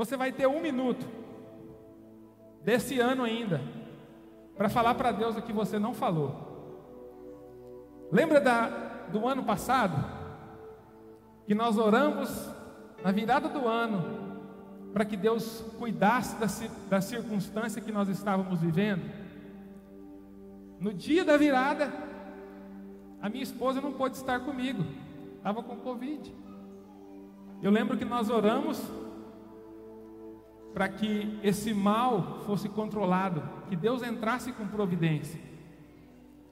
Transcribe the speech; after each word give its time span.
Você 0.00 0.16
vai 0.16 0.32
ter 0.32 0.46
um 0.46 0.62
minuto 0.62 1.06
desse 2.64 2.98
ano 2.98 3.22
ainda 3.22 3.60
para 4.56 4.70
falar 4.70 4.94
para 4.94 5.12
Deus 5.12 5.36
o 5.36 5.42
que 5.42 5.52
você 5.52 5.78
não 5.78 5.92
falou. 5.92 8.08
Lembra 8.10 8.40
da, 8.40 8.68
do 9.12 9.28
ano 9.28 9.44
passado? 9.44 10.02
Que 11.46 11.54
nós 11.54 11.76
oramos 11.76 12.30
na 13.04 13.12
virada 13.12 13.50
do 13.50 13.68
ano 13.68 14.40
para 14.94 15.04
que 15.04 15.18
Deus 15.18 15.62
cuidasse 15.78 16.34
da, 16.36 16.46
da 16.88 17.02
circunstância 17.02 17.82
que 17.82 17.92
nós 17.92 18.08
estávamos 18.08 18.58
vivendo. 18.58 19.02
No 20.80 20.94
dia 20.94 21.26
da 21.26 21.36
virada, 21.36 21.92
a 23.20 23.28
minha 23.28 23.42
esposa 23.42 23.82
não 23.82 23.92
pôde 23.92 24.16
estar 24.16 24.40
comigo, 24.40 24.82
estava 25.36 25.62
com 25.62 25.76
Covid. 25.76 26.34
Eu 27.62 27.70
lembro 27.70 27.98
que 27.98 28.04
nós 28.06 28.30
oramos 28.30 28.82
para 30.72 30.88
que 30.88 31.38
esse 31.42 31.74
mal 31.74 32.42
fosse 32.46 32.68
controlado, 32.68 33.42
que 33.68 33.76
Deus 33.76 34.02
entrasse 34.02 34.52
com 34.52 34.66
providência. 34.66 35.40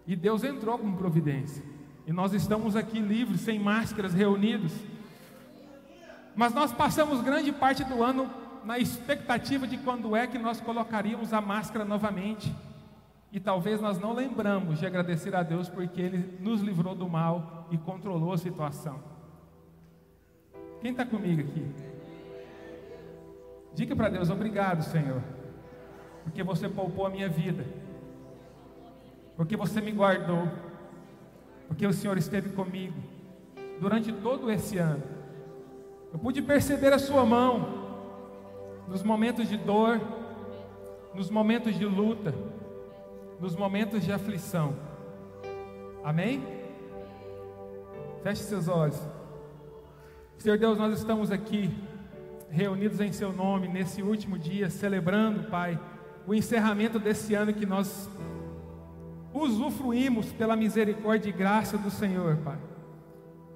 E 0.07 0.17
Deus 0.17 0.43
entrou 0.43 0.79
com 0.79 0.93
providência. 0.93 1.63
E 2.07 2.13
nós 2.13 2.33
estamos 2.33 2.75
aqui 2.75 2.99
livres, 2.99 3.43
sem 3.43 3.59
máscaras, 3.59 4.15
reunidos. 4.15 4.73
Mas 6.35 6.55
nós 6.55 6.73
passamos 6.73 7.21
grande 7.21 7.53
parte 7.53 7.85
do 7.85 8.03
ano 8.03 8.31
na 8.65 8.79
expectativa 8.79 9.67
de 9.67 9.77
quando 9.79 10.17
é 10.17 10.27
que 10.27 10.39
nós 10.39 10.61
colocaríamos 10.61 11.33
a 11.33 11.41
máscara 11.41 11.85
novamente. 11.85 12.55
E 13.31 13.39
talvez 13.39 13.81
nós 13.81 13.99
não 13.99 14.15
lembramos 14.15 14.79
de 14.79 14.87
agradecer 14.87 15.35
a 15.37 15.43
Deus 15.43 15.69
porque 15.69 16.01
Ele 16.01 16.39
nos 16.41 16.63
livrou 16.63 16.95
do 16.95 17.09
mal 17.09 17.69
e 17.71 17.77
controlou 17.77 18.33
a 18.33 18.39
situação. 18.39 18.99
Quem 20.81 20.93
está 20.93 21.05
comigo 21.05 21.43
aqui? 21.43 21.88
Diga 23.79 23.95
para 23.95 24.09
Deus: 24.09 24.29
obrigado, 24.29 24.83
Senhor, 24.83 25.23
porque 26.25 26.43
você 26.43 26.69
poupou 26.69 27.07
a 27.07 27.11
minha 27.11 27.29
vida, 27.29 27.65
porque 29.37 29.57
você 29.57 29.81
me 29.81 29.93
guardou, 29.93 30.49
porque 31.69 31.87
o 31.87 31.93
Senhor 31.93 32.19
esteve 32.19 32.49
comigo 32.49 33.01
durante 33.81 34.13
todo 34.13 34.51
esse 34.51 34.79
ano. 34.79 35.05
Eu 36.13 36.19
pude 36.19 36.43
perceber 36.43 36.93
a 36.93 36.99
Sua 36.99 37.25
mão 37.25 37.69
nos 38.89 39.05
momentos 39.05 39.49
de 39.49 39.57
dor, 39.57 40.01
nos 41.15 41.31
momentos 41.31 41.79
de 41.79 41.85
luta, 41.85 42.35
nos 43.39 43.55
momentos 43.55 44.03
de 44.05 44.11
aflição. 44.11 44.75
Amém? 46.03 46.43
Feche 48.25 48.43
seus 48.43 48.67
olhos. 48.67 49.01
Senhor 50.37 50.59
Deus, 50.59 50.77
nós 50.77 50.99
estamos 50.99 51.31
aqui 51.31 51.73
reunidos 52.51 53.01
em 53.01 53.13
Seu 53.13 53.33
nome 53.33 53.69
nesse 53.69 54.03
último 54.03 54.39
dia, 54.39 54.71
celebrando, 54.71 55.49
Pai, 55.51 55.79
o 56.27 56.35
encerramento 56.35 56.99
desse 56.99 57.35
ano 57.35 57.53
que 57.53 57.67
nós 57.67 58.09
usufruímos 59.33 60.33
pela 60.33 60.57
misericórdia 60.57 61.29
e 61.29 61.33
graça 61.33 61.77
do 61.77 61.91
Senhor, 61.91 62.37
Pai. 62.39 62.59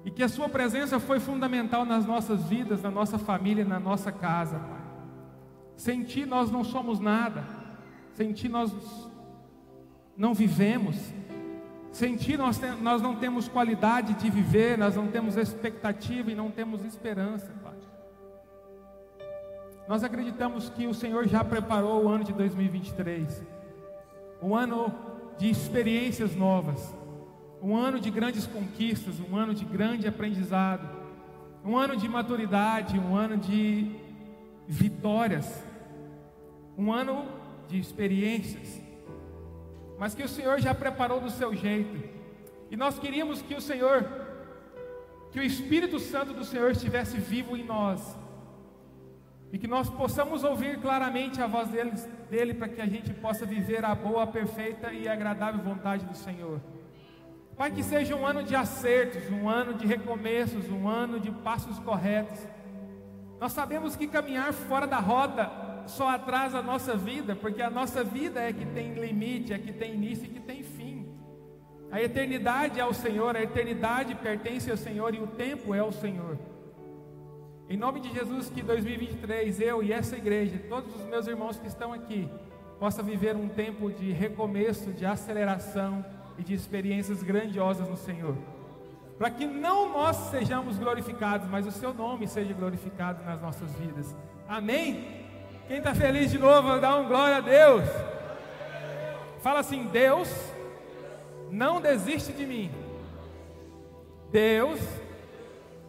E 0.05 0.11
que 0.11 0.23
a 0.23 0.29
Sua 0.29 0.49
presença 0.49 0.99
foi 0.99 1.19
fundamental 1.19 1.85
nas 1.85 2.05
nossas 2.05 2.43
vidas, 2.43 2.81
na 2.81 2.91
nossa 2.91 3.17
família, 3.17 3.65
na 3.65 3.79
nossa 3.79 4.11
casa, 4.11 4.59
Pai. 4.59 4.81
Sem 5.75 6.03
Ti 6.03 6.25
nós 6.25 6.51
não 6.51 6.63
somos 6.63 6.99
nada, 6.99 7.43
sem 8.13 8.31
Ti 8.33 8.47
nós 8.47 8.71
não 10.15 10.33
vivemos, 10.33 11.13
sem 11.91 12.15
Ti 12.15 12.37
nós, 12.37 12.59
nós 12.81 13.01
não 13.01 13.15
temos 13.15 13.47
qualidade 13.47 14.13
de 14.15 14.29
viver, 14.29 14.77
nós 14.77 14.95
não 14.95 15.07
temos 15.07 15.37
expectativa 15.37 16.31
e 16.31 16.35
não 16.35 16.51
temos 16.51 16.83
esperança. 16.83 17.62
Nós 19.87 20.03
acreditamos 20.03 20.69
que 20.69 20.87
o 20.87 20.93
Senhor 20.93 21.27
já 21.27 21.43
preparou 21.43 22.05
o 22.05 22.07
ano 22.07 22.23
de 22.23 22.31
2023, 22.31 23.43
um 24.41 24.55
ano 24.55 24.93
de 25.37 25.49
experiências 25.49 26.35
novas, 26.35 26.93
um 27.61 27.75
ano 27.75 27.99
de 27.99 28.09
grandes 28.09 28.47
conquistas, 28.47 29.15
um 29.19 29.35
ano 29.35 29.53
de 29.53 29.65
grande 29.65 30.07
aprendizado, 30.07 30.87
um 31.65 31.77
ano 31.77 31.97
de 31.97 32.07
maturidade, 32.07 32.97
um 32.97 33.15
ano 33.15 33.37
de 33.37 33.91
vitórias, 34.67 35.63
um 36.77 36.91
ano 36.91 37.25
de 37.67 37.77
experiências, 37.77 38.81
mas 39.99 40.15
que 40.15 40.23
o 40.23 40.29
Senhor 40.29 40.59
já 40.61 40.73
preparou 40.73 41.19
do 41.19 41.29
seu 41.29 41.53
jeito, 41.53 42.01
e 42.71 42.77
nós 42.77 42.97
queríamos 42.97 43.41
que 43.41 43.53
o 43.53 43.61
Senhor, 43.61 44.05
que 45.31 45.39
o 45.39 45.43
Espírito 45.43 45.99
Santo 45.99 46.33
do 46.33 46.45
Senhor 46.45 46.71
estivesse 46.71 47.17
vivo 47.17 47.57
em 47.57 47.63
nós, 47.65 48.22
e 49.53 49.57
que 49.59 49.67
nós 49.67 49.87
possamos 49.87 50.43
ouvir 50.43 50.81
claramente 50.81 51.39
a 51.39 51.45
voz 51.45 51.67
dele, 51.69 51.91
dele 52.27 52.55
para 52.55 52.67
que 52.67 52.81
a 52.81 52.87
gente 52.87 53.13
possa 53.13 53.45
viver 53.45 53.85
a 53.85 53.93
boa, 53.93 54.25
perfeita 54.25 54.91
e 54.91 55.07
agradável 55.07 55.63
vontade 55.63 56.03
do 56.05 56.17
Senhor. 56.17 56.59
Pai, 57.55 57.69
que 57.69 57.83
seja 57.83 58.15
um 58.15 58.25
ano 58.25 58.41
de 58.41 58.55
acertos, 58.55 59.29
um 59.31 59.47
ano 59.47 59.75
de 59.75 59.85
recomeços, 59.85 60.67
um 60.71 60.87
ano 60.87 61.19
de 61.19 61.29
passos 61.29 61.77
corretos. 61.77 62.39
Nós 63.39 63.51
sabemos 63.51 63.95
que 63.95 64.07
caminhar 64.07 64.51
fora 64.53 64.87
da 64.87 64.97
roda 64.97 65.51
só 65.85 66.09
atrasa 66.09 66.57
a 66.57 66.63
nossa 66.63 66.97
vida, 66.97 67.35
porque 67.35 67.61
a 67.61 67.69
nossa 67.69 68.03
vida 68.03 68.41
é 68.41 68.51
que 68.51 68.65
tem 68.65 68.95
limite, 68.95 69.53
é 69.53 69.59
que 69.59 69.71
tem 69.71 69.93
início 69.93 70.25
e 70.25 70.29
que 70.29 70.39
tem 70.39 70.63
fim. 70.63 71.15
A 71.91 72.01
eternidade 72.01 72.79
é 72.79 72.85
o 72.85 72.93
Senhor, 72.93 73.35
a 73.35 73.43
eternidade 73.43 74.15
pertence 74.15 74.71
ao 74.71 74.77
Senhor 74.77 75.13
e 75.13 75.19
o 75.19 75.27
tempo 75.27 75.75
é 75.75 75.83
o 75.83 75.91
Senhor. 75.91 76.39
Em 77.73 77.75
nome 77.75 77.99
de 77.99 78.13
Jesus, 78.13 78.51
que 78.51 78.61
2023 78.61 79.59
eu 79.59 79.81
e 79.81 79.91
essa 79.91 80.15
igreja, 80.15 80.61
todos 80.69 80.93
os 80.93 81.01
meus 81.07 81.25
irmãos 81.25 81.57
que 81.57 81.65
estão 81.65 81.91
aqui, 81.91 82.29
possa 82.79 83.01
viver 83.01 83.35
um 83.35 83.49
tempo 83.49 83.91
de 83.91 84.11
recomeço, 84.11 84.91
de 84.91 85.07
aceleração 85.07 86.05
e 86.37 86.43
de 86.43 86.53
experiências 86.53 87.23
grandiosas 87.23 87.89
no 87.89 87.97
Senhor. 87.97 88.37
Para 89.17 89.31
que 89.31 89.47
não 89.47 89.91
nós 89.91 90.15
sejamos 90.29 90.77
glorificados, 90.77 91.49
mas 91.49 91.65
o 91.65 91.71
seu 91.71 91.95
nome 91.95 92.27
seja 92.27 92.53
glorificado 92.53 93.25
nas 93.25 93.41
nossas 93.41 93.73
vidas. 93.73 94.15
Amém? 94.47 95.25
Quem 95.67 95.79
está 95.79 95.95
feliz 95.95 96.29
de 96.29 96.37
novo, 96.37 96.79
dá 96.79 96.95
um 96.95 97.07
glória 97.07 97.37
a 97.37 97.41
Deus. 97.41 97.89
Fala 99.39 99.61
assim: 99.61 99.87
Deus 99.87 100.31
não 101.49 101.81
desiste 101.81 102.33
de 102.33 102.45
mim. 102.45 102.69
Deus 104.31 104.79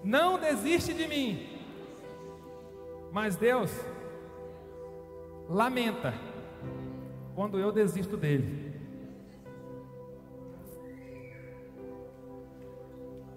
não 0.03 0.39
desiste 0.39 0.95
de 0.95 1.07
mim. 1.07 1.54
Mas 3.15 3.37
Deus 3.37 3.71
lamenta 5.49 6.13
quando 7.33 7.61
eu 7.61 7.71
desisto 7.71 8.17
dele. 8.17 8.75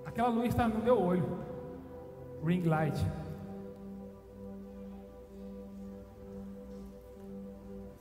Aquela 0.04 0.30
luz 0.30 0.48
está 0.48 0.68
no 0.68 0.84
meu 0.84 1.00
olho. 1.00 1.46
Ring 2.44 2.64
light. 2.64 2.98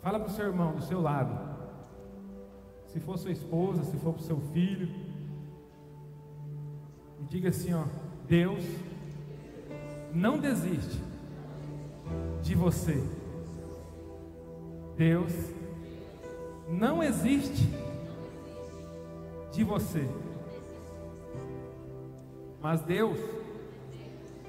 Fala 0.00 0.18
para 0.18 0.28
o 0.28 0.32
seu 0.32 0.46
irmão 0.46 0.76
do 0.76 0.82
seu 0.82 1.02
lado. 1.02 1.38
Se 2.86 2.98
for 3.00 3.18
sua 3.18 3.32
esposa, 3.32 3.84
se 3.84 3.98
for 3.98 4.14
para 4.14 4.22
o 4.22 4.24
seu 4.24 4.40
filho. 4.54 4.88
E 7.20 7.24
diga 7.24 7.50
assim: 7.50 7.74
ó, 7.74 7.84
Deus 8.26 8.64
não 10.14 10.38
desiste 10.38 11.04
de 12.42 12.54
você. 12.54 13.02
Deus 14.96 15.32
não 16.68 17.02
existe 17.02 17.68
de 19.52 19.64
você. 19.64 20.08
Mas 22.60 22.80
Deus 22.82 23.18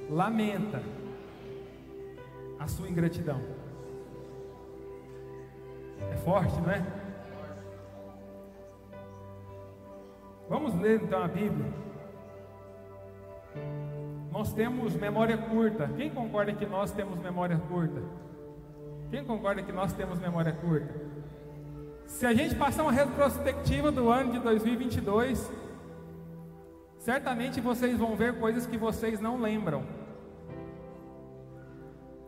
lamenta 0.10 0.82
a 2.60 2.68
sua 2.68 2.90
ingratidão. 2.90 3.42
É 6.12 6.18
forte, 6.18 6.60
não 6.62 6.72
é? 6.72 6.86
Vamos 10.50 10.74
ler 10.80 11.02
então 11.02 11.22
a 11.22 11.28
Bíblia. 11.28 11.87
Nós 14.38 14.54
temos 14.54 14.94
memória 14.94 15.36
curta. 15.36 15.88
Quem 15.98 16.12
concorda 16.12 16.54
que 16.54 16.64
nós 16.68 16.92
temos 16.92 17.20
memória 17.20 17.58
curta? 17.58 18.04
Quem 19.10 19.26
concorda 19.26 19.64
que 19.64 19.72
nós 19.72 19.94
temos 19.94 20.20
memória 20.20 20.52
curta? 20.52 20.94
Se 22.06 22.24
a 22.24 22.36
gente 22.36 22.54
passar 22.54 22.84
uma 22.84 22.92
retrospectiva 22.92 23.92
do 23.92 24.12
ano 24.12 24.34
de 24.34 24.38
2022, 24.38 25.52
certamente 27.00 27.60
vocês 27.60 27.98
vão 27.98 28.16
ver 28.16 28.38
coisas 28.40 28.68
que 28.68 28.78
vocês 28.78 29.20
não 29.20 29.42
lembram. 29.42 29.84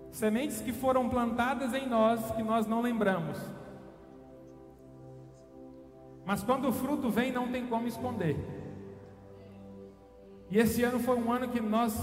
Sementes 0.09 0.61
que 0.61 0.73
foram 0.73 1.07
plantadas 1.09 1.75
em 1.75 1.87
nós 1.87 2.31
que 2.31 2.41
nós 2.41 2.65
não 2.65 2.81
lembramos. 2.81 3.37
Mas 6.25 6.41
quando 6.41 6.69
o 6.69 6.73
fruto 6.73 7.11
vem, 7.11 7.31
não 7.31 7.51
tem 7.51 7.67
como 7.67 7.87
esconder. 7.87 8.58
E 10.51 10.57
esse 10.57 10.83
ano 10.83 10.99
foi 10.99 11.17
um 11.17 11.31
ano 11.31 11.49
que 11.49 11.59
nós, 11.59 11.95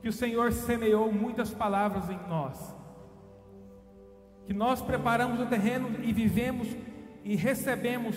que 0.00 0.08
o 0.08 0.12
Senhor 0.12 0.52
semeou 0.52 1.12
muitas 1.12 1.50
palavras 1.50 2.08
em 2.08 2.18
nós. 2.28 2.76
que 4.46 4.54
nós 4.54 4.80
preparamos 4.80 5.38
o 5.40 5.44
terreno 5.44 6.02
e 6.02 6.10
vivemos 6.10 6.66
e 7.22 7.36
recebemos 7.36 8.16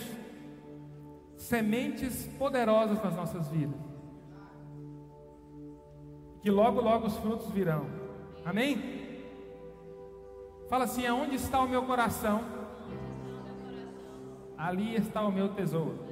sementes 1.35 2.25
poderosas 2.39 3.03
nas 3.03 3.13
nossas 3.13 3.49
vidas. 3.49 3.77
Que 6.41 6.49
logo, 6.49 6.79
logo 6.79 7.07
os 7.07 7.17
frutos 7.17 7.51
virão. 7.51 7.85
Amém? 8.45 9.01
Fala 10.69 10.85
assim: 10.85 11.05
aonde 11.05 11.35
está 11.35 11.59
o 11.59 11.67
meu 11.67 11.83
coração? 11.83 12.41
Ali 14.57 14.95
está 14.95 15.21
o 15.23 15.31
meu 15.33 15.49
tesouro. 15.49 16.10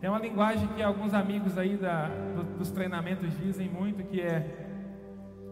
Tem 0.00 0.08
uma 0.08 0.18
linguagem 0.18 0.66
que 0.68 0.82
alguns 0.82 1.12
amigos 1.12 1.58
aí 1.58 1.76
da, 1.76 2.08
do, 2.08 2.42
dos 2.56 2.70
treinamentos 2.70 3.30
dizem 3.38 3.68
muito 3.68 4.02
que 4.04 4.22
é 4.22 4.66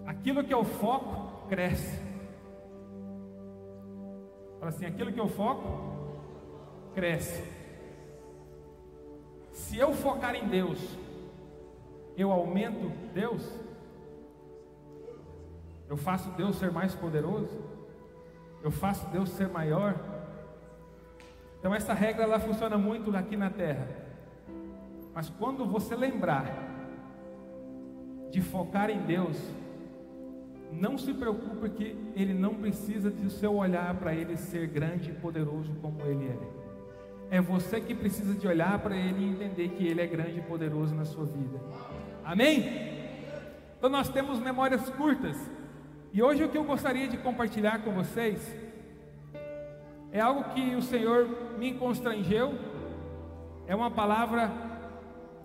aquilo 0.07 0.43
que 0.43 0.55
eu 0.55 0.65
foco 0.65 1.47
cresce. 1.49 2.01
Fala 4.59 4.71
assim, 4.71 4.87
aquilo 4.87 5.13
que 5.13 5.21
eu 5.21 5.29
foco 5.29 6.09
cresce. 6.95 7.45
Se 9.53 9.77
eu 9.77 9.93
focar 9.93 10.35
em 10.35 10.49
Deus, 10.49 10.79
eu 12.17 12.33
aumento 12.33 12.91
Deus? 13.13 13.47
Eu 15.91 15.99
faço 15.99 16.31
Deus 16.31 16.57
ser 16.57 16.73
mais 16.73 16.95
poderoso? 16.95 17.51
Eu 18.63 18.71
faço 18.71 19.07
Deus 19.09 19.29
ser 19.29 19.49
maior? 19.49 19.95
Então 21.59 21.75
essa 21.75 21.93
regra 21.93 22.23
ela 22.23 22.41
funciona 22.41 22.79
muito 22.79 23.15
aqui 23.15 23.37
na 23.37 23.51
terra. 23.51 24.08
Mas 25.19 25.29
quando 25.31 25.67
você 25.67 25.97
lembrar 25.97 26.47
de 28.31 28.41
focar 28.41 28.89
em 28.89 29.01
Deus, 29.01 29.37
não 30.71 30.97
se 30.97 31.13
preocupe 31.13 31.71
que 31.71 31.97
ele 32.15 32.33
não 32.33 32.55
precisa 32.55 33.11
do 33.11 33.29
seu 33.29 33.57
olhar 33.57 33.93
para 33.97 34.15
ele 34.15 34.37
ser 34.37 34.69
grande 34.69 35.11
e 35.11 35.15
poderoso 35.15 35.75
como 35.83 36.03
ele 36.03 36.29
é. 36.29 37.39
É 37.39 37.41
você 37.41 37.81
que 37.81 37.97
precisa 37.97 38.33
de 38.33 38.47
olhar 38.47 38.79
para 38.79 38.95
ele 38.95 39.25
e 39.25 39.29
entender 39.31 39.71
que 39.71 39.89
ele 39.89 40.01
é 40.01 40.07
grande 40.07 40.39
e 40.39 40.43
poderoso 40.43 40.95
na 40.95 41.05
sua 41.05 41.25
vida. 41.25 41.61
Amém? 42.25 42.63
Então 43.77 43.91
nós 43.91 44.09
temos 44.09 44.39
memórias 44.39 44.89
curtas. 44.91 45.37
E 46.13 46.23
hoje 46.23 46.45
o 46.45 46.49
que 46.49 46.57
eu 46.57 46.63
gostaria 46.63 47.09
de 47.09 47.17
compartilhar 47.17 47.83
com 47.83 47.91
vocês 47.91 48.55
é 50.13 50.21
algo 50.21 50.45
que 50.55 50.77
o 50.77 50.81
Senhor 50.81 51.59
me 51.59 51.75
constrangeu, 51.75 52.55
é 53.67 53.75
uma 53.75 53.91
palavra 53.91 54.68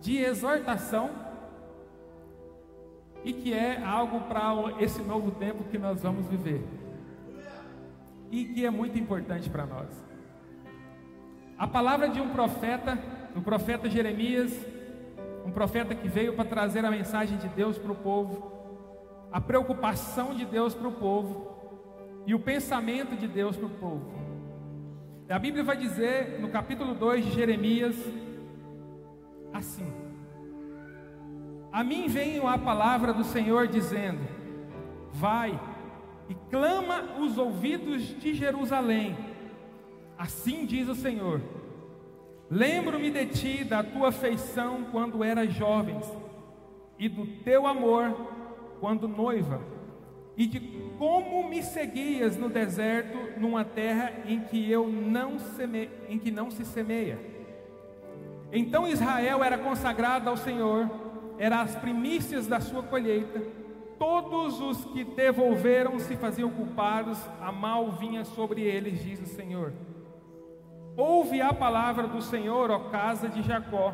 de 0.03 0.17
exortação 0.17 1.09
e 3.23 3.31
que 3.31 3.53
é 3.53 3.81
algo 3.81 4.19
para 4.27 4.43
esse 4.79 5.01
novo 5.01 5.31
tempo 5.31 5.63
que 5.63 5.77
nós 5.77 6.03
vamos 6.03 6.27
viver 6.27 6.61
e 8.29 8.43
que 8.43 8.65
é 8.65 8.69
muito 8.69 8.99
importante 8.99 9.49
para 9.49 9.65
nós. 9.65 9.87
A 11.57 11.65
palavra 11.65 12.09
de 12.09 12.19
um 12.19 12.29
profeta, 12.31 12.99
o 13.33 13.41
profeta 13.41 13.89
Jeremias, 13.89 14.53
um 15.45 15.51
profeta 15.51 15.95
que 15.95 16.09
veio 16.09 16.33
para 16.33 16.43
trazer 16.43 16.83
a 16.83 16.91
mensagem 16.91 17.37
de 17.37 17.47
Deus 17.47 17.77
para 17.77 17.93
o 17.93 17.95
povo, 17.95 18.51
a 19.31 19.39
preocupação 19.39 20.35
de 20.35 20.43
Deus 20.43 20.75
para 20.75 20.89
o 20.89 20.91
povo 20.91 21.47
e 22.25 22.35
o 22.35 22.39
pensamento 22.39 23.15
de 23.15 23.27
Deus 23.27 23.55
para 23.55 23.67
o 23.67 23.69
povo. 23.69 24.11
A 25.29 25.39
Bíblia 25.39 25.63
vai 25.63 25.77
dizer 25.77 26.41
no 26.41 26.49
capítulo 26.49 26.93
2 26.93 27.23
de 27.23 27.31
Jeremias 27.31 27.95
assim: 29.53 29.93
A 31.71 31.83
mim 31.83 32.07
veio 32.07 32.47
a 32.47 32.57
palavra 32.57 33.13
do 33.13 33.23
Senhor 33.23 33.67
dizendo: 33.67 34.19
Vai 35.11 35.59
e 36.27 36.35
clama 36.49 37.19
os 37.19 37.37
ouvidos 37.37 38.19
de 38.19 38.33
Jerusalém. 38.33 39.15
Assim 40.17 40.65
diz 40.65 40.87
o 40.89 40.95
Senhor: 40.95 41.41
Lembro-me 42.49 43.11
de 43.11 43.25
ti, 43.27 43.63
da 43.63 43.83
tua 43.83 44.09
afeição 44.09 44.85
quando 44.91 45.23
eras 45.23 45.53
jovens, 45.53 46.05
e 46.97 47.07
do 47.07 47.25
teu 47.43 47.67
amor 47.67 48.11
quando 48.79 49.07
noiva, 49.07 49.61
e 50.35 50.45
de 50.45 50.59
como 50.97 51.47
me 51.47 51.63
seguias 51.63 52.37
no 52.37 52.49
deserto, 52.49 53.39
numa 53.39 53.63
terra 53.63 54.11
em 54.25 54.39
que 54.41 54.69
eu 54.69 54.87
não 54.87 55.39
seme... 55.39 55.89
em 56.09 56.17
que 56.19 56.31
não 56.31 56.49
se 56.49 56.65
semeia. 56.65 57.32
Então 58.55 58.87
Israel 58.87 59.43
era 59.43 59.57
consagrado 59.57 60.29
ao 60.29 60.37
Senhor, 60.37 60.87
era 61.39 61.61
as 61.61 61.75
primícias 61.75 62.45
da 62.45 62.61
sua 62.61 62.83
colheita. 62.83 63.41
Todos 63.97 64.61
os 64.61 64.85
que 64.85 65.03
devolveram 65.03 65.97
se 65.97 66.15
faziam 66.15 66.51
culpados, 66.51 67.17
a 67.41 67.51
mal 67.51 67.91
vinha 67.93 68.23
sobre 68.23 68.61
eles, 68.61 69.03
diz 69.03 69.19
o 69.19 69.25
Senhor. 69.25 69.73
Ouve 70.95 71.41
a 71.41 71.51
palavra 71.51 72.07
do 72.07 72.21
Senhor, 72.21 72.69
ó 72.69 72.77
casa 72.89 73.27
de 73.27 73.41
Jacó, 73.41 73.91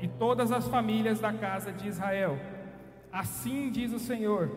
e 0.00 0.08
todas 0.08 0.50
as 0.50 0.66
famílias 0.66 1.20
da 1.20 1.34
casa 1.34 1.70
de 1.70 1.86
Israel. 1.86 2.38
Assim 3.12 3.70
diz 3.70 3.92
o 3.92 3.98
Senhor: 3.98 4.48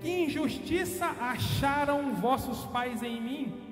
Que 0.00 0.24
injustiça 0.24 1.06
acharam 1.18 2.12
vossos 2.12 2.66
pais 2.66 3.02
em 3.02 3.18
mim, 3.22 3.69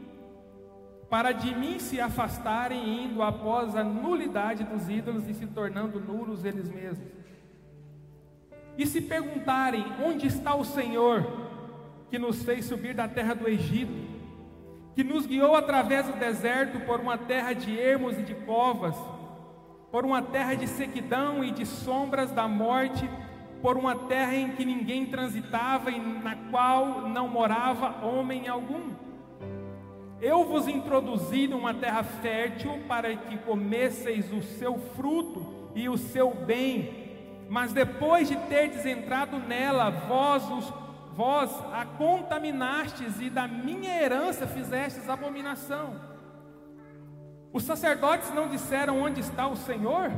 para 1.10 1.32
de 1.32 1.54
mim 1.54 1.78
se 1.78 2.00
afastarem, 2.00 3.04
indo 3.04 3.22
após 3.22 3.74
a 3.74 3.82
nulidade 3.82 4.64
dos 4.64 4.88
ídolos 4.88 5.28
e 5.28 5.34
se 5.34 5.46
tornando 5.46 6.00
nulos 6.00 6.44
eles 6.44 6.70
mesmos. 6.70 7.08
E 8.76 8.86
se 8.86 9.00
perguntarem: 9.00 9.84
Onde 10.04 10.26
está 10.26 10.54
o 10.54 10.64
Senhor, 10.64 11.26
que 12.10 12.18
nos 12.18 12.42
fez 12.42 12.66
subir 12.66 12.94
da 12.94 13.08
terra 13.08 13.34
do 13.34 13.48
Egito, 13.48 13.92
que 14.94 15.02
nos 15.02 15.26
guiou 15.26 15.56
através 15.56 16.06
do 16.06 16.18
deserto 16.18 16.80
por 16.80 17.00
uma 17.00 17.16
terra 17.16 17.54
de 17.54 17.78
ermos 17.78 18.18
e 18.18 18.22
de 18.22 18.34
covas, 18.34 18.94
por 19.90 20.04
uma 20.04 20.20
terra 20.20 20.54
de 20.54 20.66
sequidão 20.66 21.42
e 21.42 21.50
de 21.50 21.64
sombras 21.64 22.30
da 22.32 22.46
morte, 22.46 23.08
por 23.62 23.78
uma 23.78 23.96
terra 23.96 24.34
em 24.34 24.52
que 24.52 24.64
ninguém 24.64 25.06
transitava 25.06 25.90
e 25.90 25.98
na 25.98 26.36
qual 26.50 27.08
não 27.08 27.28
morava 27.28 28.04
homem 28.04 28.46
algum. 28.46 29.07
Eu 30.20 30.44
vos 30.44 30.66
introduzi 30.66 31.46
numa 31.46 31.72
terra 31.72 32.02
fértil 32.02 32.80
para 32.88 33.14
que 33.14 33.38
comesseis 33.38 34.32
o 34.32 34.42
seu 34.42 34.76
fruto 34.96 35.70
e 35.74 35.88
o 35.88 35.96
seu 35.96 36.34
bem, 36.34 37.16
mas 37.48 37.72
depois 37.72 38.28
de 38.28 38.36
terdes 38.36 38.84
entrado 38.84 39.38
nela, 39.38 39.90
vós, 39.90 40.42
os, 40.50 40.72
vós 41.14 41.50
a 41.72 41.84
contaminastes 41.84 43.20
e 43.20 43.30
da 43.30 43.46
minha 43.46 44.02
herança 44.02 44.46
fizestes 44.46 45.08
abominação. 45.08 46.00
Os 47.52 47.62
sacerdotes 47.62 48.32
não 48.34 48.48
disseram 48.48 49.00
onde 49.00 49.20
está 49.20 49.46
o 49.46 49.56
Senhor? 49.56 50.10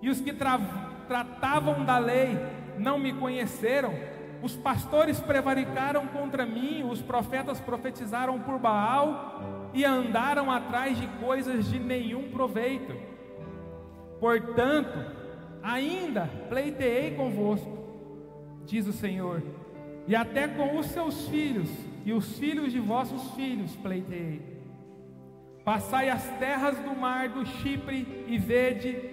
E 0.00 0.10
os 0.10 0.20
que 0.20 0.32
tra 0.32 0.58
tratavam 1.06 1.84
da 1.84 1.98
lei 1.98 2.38
não 2.78 2.98
me 2.98 3.12
conheceram. 3.12 3.94
Os 4.42 4.56
pastores 4.56 5.20
prevaricaram 5.20 6.08
contra 6.08 6.44
mim, 6.44 6.82
os 6.82 7.00
profetas 7.00 7.60
profetizaram 7.60 8.40
por 8.40 8.58
Baal 8.58 9.70
e 9.72 9.84
andaram 9.84 10.50
atrás 10.50 10.98
de 10.98 11.06
coisas 11.24 11.66
de 11.66 11.78
nenhum 11.78 12.30
proveito. 12.30 12.92
Portanto, 14.18 14.98
ainda 15.62 16.28
pleiteei 16.48 17.14
convosco, 17.14 17.78
diz 18.66 18.86
o 18.88 18.92
Senhor, 18.92 19.42
e 20.08 20.16
até 20.16 20.48
com 20.48 20.76
os 20.76 20.86
seus 20.86 21.28
filhos 21.28 21.70
e 22.04 22.12
os 22.12 22.36
filhos 22.36 22.72
de 22.72 22.80
vossos 22.80 23.30
filhos 23.34 23.76
pleiteei. 23.76 24.42
Passai 25.64 26.10
as 26.10 26.28
terras 26.38 26.76
do 26.80 26.96
mar 26.96 27.28
do 27.28 27.46
Chipre 27.46 28.24
e 28.26 28.36
vede 28.36 29.10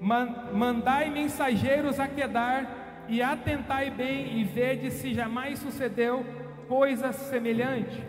mandai 0.00 1.08
mensageiros 1.08 2.00
a 2.00 2.08
Quedar 2.08 2.81
e 3.08 3.22
atentai 3.22 3.90
bem 3.90 4.38
e 4.38 4.44
vede 4.44 4.90
se 4.90 5.12
jamais 5.12 5.58
sucedeu 5.58 6.24
coisa 6.68 7.12
semelhante. 7.12 8.04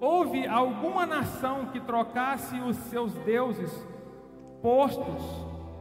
Houve 0.00 0.46
alguma 0.46 1.04
nação 1.04 1.66
que 1.66 1.80
trocasse 1.80 2.58
os 2.60 2.76
seus 2.76 3.12
deuses 3.18 3.70
postos, 4.62 5.22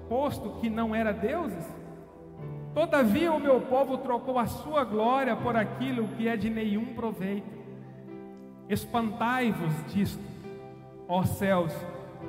posto 0.08 0.60
que 0.60 0.70
não 0.70 0.94
era 0.94 1.14
deuses? 1.14 1.66
Todavia 2.74 3.32
o 3.32 3.40
meu 3.40 3.62
povo 3.62 3.98
trocou 3.98 4.38
a 4.38 4.46
sua 4.46 4.84
glória 4.84 5.36
por 5.36 5.56
aquilo 5.56 6.08
que 6.10 6.28
é 6.28 6.36
de 6.36 6.50
nenhum 6.50 6.94
proveito. 6.94 7.60
Espantai-vos 8.68 9.94
disto, 9.94 10.24
ó 11.08 11.24
céus, 11.24 11.74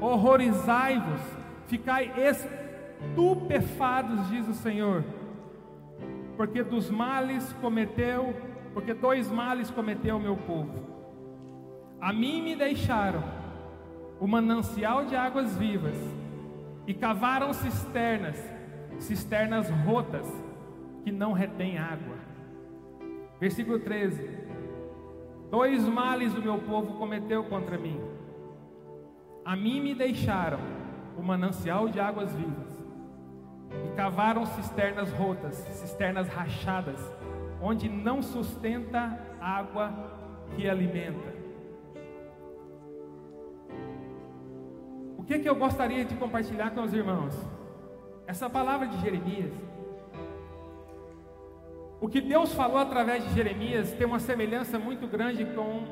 horrorizai-vos 0.00 1.20
Ficai 1.70 2.12
estupefados, 3.06 4.28
diz 4.28 4.48
o 4.48 4.54
Senhor, 4.54 5.04
porque 6.40 6.62
dos 6.62 6.90
males 6.90 7.52
cometeu, 7.60 8.34
porque 8.72 8.94
dois 8.94 9.30
males 9.30 9.70
cometeu 9.70 10.16
o 10.16 10.20
meu 10.20 10.38
povo. 10.38 10.72
A 12.00 12.14
mim 12.14 12.40
me 12.40 12.56
deixaram 12.56 13.22
o 14.18 14.26
manancial 14.26 15.04
de 15.04 15.14
águas 15.14 15.54
vivas 15.58 15.94
e 16.86 16.94
cavaram 16.94 17.52
cisternas, 17.52 18.42
cisternas 19.00 19.68
rotas 19.84 20.26
que 21.04 21.12
não 21.12 21.32
retêm 21.32 21.76
água. 21.76 22.16
Versículo 23.38 23.78
13. 23.78 24.26
Dois 25.50 25.86
males 25.86 26.34
o 26.34 26.40
meu 26.40 26.56
povo 26.56 26.94
cometeu 26.94 27.44
contra 27.44 27.76
mim. 27.76 28.00
A 29.44 29.54
mim 29.54 29.78
me 29.82 29.94
deixaram 29.94 30.60
o 31.18 31.22
manancial 31.22 31.90
de 31.90 32.00
águas 32.00 32.34
vivas, 32.34 32.69
e 33.84 33.96
cavaram 33.96 34.44
cisternas 34.46 35.10
rotas, 35.12 35.54
cisternas 35.54 36.28
rachadas, 36.28 37.00
onde 37.60 37.88
não 37.88 38.22
sustenta 38.22 39.18
água 39.40 39.92
que 40.56 40.68
alimenta. 40.68 41.40
O 45.16 45.22
que, 45.22 45.38
que 45.38 45.48
eu 45.48 45.54
gostaria 45.54 46.04
de 46.04 46.14
compartilhar 46.16 46.70
com 46.70 46.82
os 46.82 46.92
irmãos? 46.92 47.34
Essa 48.26 48.50
palavra 48.50 48.88
de 48.88 49.00
Jeremias. 49.00 49.52
O 52.00 52.08
que 52.08 52.20
Deus 52.20 52.52
falou 52.54 52.78
através 52.78 53.22
de 53.24 53.34
Jeremias 53.34 53.92
tem 53.92 54.06
uma 54.06 54.18
semelhança 54.18 54.78
muito 54.78 55.06
grande 55.06 55.44
com 55.44 55.84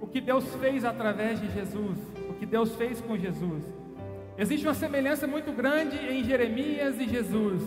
o 0.00 0.06
que 0.06 0.20
Deus 0.20 0.52
fez 0.56 0.84
através 0.84 1.40
de 1.40 1.48
Jesus, 1.52 1.98
o 2.28 2.34
que 2.34 2.46
Deus 2.46 2.74
fez 2.74 3.00
com 3.00 3.16
Jesus. 3.16 3.81
Existe 4.38 4.66
uma 4.66 4.74
semelhança 4.74 5.26
muito 5.26 5.52
grande 5.52 5.96
em 5.96 6.24
Jeremias 6.24 6.98
e 6.98 7.08
Jesus. 7.08 7.62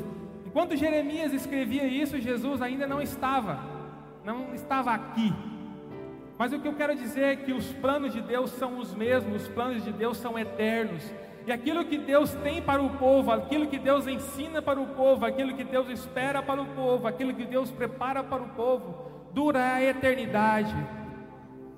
Enquanto 0.46 0.76
Jeremias 0.76 1.34
escrevia 1.34 1.86
isso, 1.86 2.20
Jesus 2.20 2.62
ainda 2.62 2.88
não 2.88 3.02
estava, 3.02 3.60
não 4.24 4.54
estava 4.54 4.92
aqui. 4.92 5.34
Mas 6.38 6.52
o 6.52 6.60
que 6.60 6.68
eu 6.68 6.74
quero 6.74 6.96
dizer 6.96 7.24
é 7.24 7.36
que 7.36 7.54
os 7.54 7.72
planos 7.74 8.14
de 8.14 8.22
Deus 8.22 8.52
são 8.52 8.80
os 8.80 8.94
mesmos, 8.94 9.44
os 9.44 9.48
planos 9.48 9.84
de 9.84 9.92
Deus 9.92 10.18
são 10.18 10.38
eternos. 10.38 11.04
E 11.48 11.52
aquilo 11.52 11.86
que 11.86 11.98
Deus 11.98 12.32
tem 12.36 12.62
para 12.62 12.82
o 12.82 12.90
povo, 12.98 13.32
aquilo 13.32 13.68
que 13.68 13.78
Deus 13.78 14.08
ensina 14.08 14.62
para 14.62 14.80
o 14.82 14.88
povo, 14.88 15.26
aquilo 15.26 15.54
que 15.54 15.64
Deus 15.64 15.88
espera 15.90 16.42
para 16.42 16.62
o 16.62 16.66
povo, 16.66 17.08
aquilo 17.08 17.34
que 17.34 17.46
Deus 17.46 17.70
prepara 17.70 18.24
para 18.24 18.42
o 18.42 18.50
povo, 18.50 19.12
dura 19.32 19.74
a 19.74 19.84
eternidade. 19.84 20.76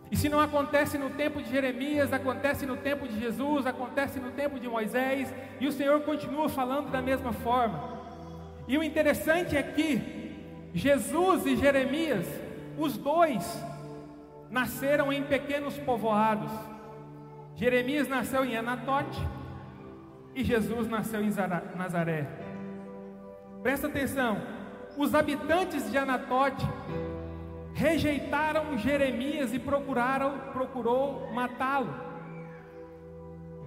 E 0.09 0.15
se 0.15 0.29
não 0.29 0.39
acontece 0.39 0.97
no 0.97 1.09
tempo 1.09 1.41
de 1.41 1.49
Jeremias, 1.49 2.13
acontece 2.13 2.65
no 2.65 2.77
tempo 2.77 3.07
de 3.07 3.19
Jesus, 3.19 3.65
acontece 3.65 4.19
no 4.19 4.31
tempo 4.31 4.59
de 4.59 4.67
Moisés, 4.67 5.33
e 5.59 5.67
o 5.67 5.71
Senhor 5.71 6.01
continua 6.01 6.47
falando 6.47 6.89
da 6.89 7.01
mesma 7.01 7.33
forma. 7.33 7.97
E 8.67 8.77
o 8.77 8.83
interessante 8.83 9.55
é 9.55 9.63
que 9.63 10.27
Jesus 10.73 11.45
e 11.45 11.55
Jeremias, 11.55 12.25
os 12.77 12.97
dois, 12.97 13.43
nasceram 14.49 15.11
em 15.11 15.23
pequenos 15.23 15.77
povoados. 15.77 16.51
Jeremias 17.55 18.07
nasceu 18.07 18.45
em 18.45 18.55
Anatote 18.55 19.19
e 20.35 20.43
Jesus 20.43 20.87
nasceu 20.87 21.21
em 21.21 21.33
Nazaré. 21.75 22.27
Presta 23.63 23.87
atenção, 23.87 24.37
os 24.95 25.15
habitantes 25.15 25.89
de 25.89 25.97
Anatote 25.97 26.65
rejeitaram 27.77 28.75
Jeremias 28.75 29.53
e 29.53 29.59
procuraram, 29.59 30.39
procurou 30.51 31.31
matá-lo. 31.31 31.93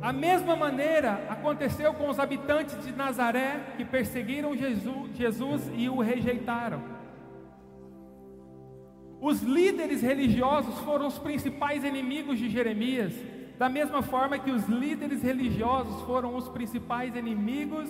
A 0.02 0.12
mesma 0.12 0.57
maneira 0.57 1.26
aconteceu 1.29 1.95
com 1.95 2.09
os 2.09 2.19
habitantes 2.19 2.83
de 2.85 2.90
Nazaré 2.90 3.75
que 3.76 3.85
perseguiram 3.85 4.57
Jesus, 4.57 5.17
Jesus 5.17 5.71
e 5.76 5.88
o 5.88 6.00
rejeitaram. 6.00 6.83
Os 9.21 9.43
líderes 9.43 10.02
religiosos 10.02 10.76
foram 10.81 11.07
os 11.07 11.19
principais 11.19 11.85
inimigos 11.85 12.37
de 12.37 12.49
Jeremias, 12.49 13.12
da 13.59 13.69
mesma 13.69 14.02
forma 14.02 14.38
que 14.40 14.50
os 14.50 14.67
líderes 14.67 15.23
religiosos 15.23 16.02
foram 16.02 16.35
os 16.35 16.49
principais 16.49 17.14
inimigos, 17.14 17.88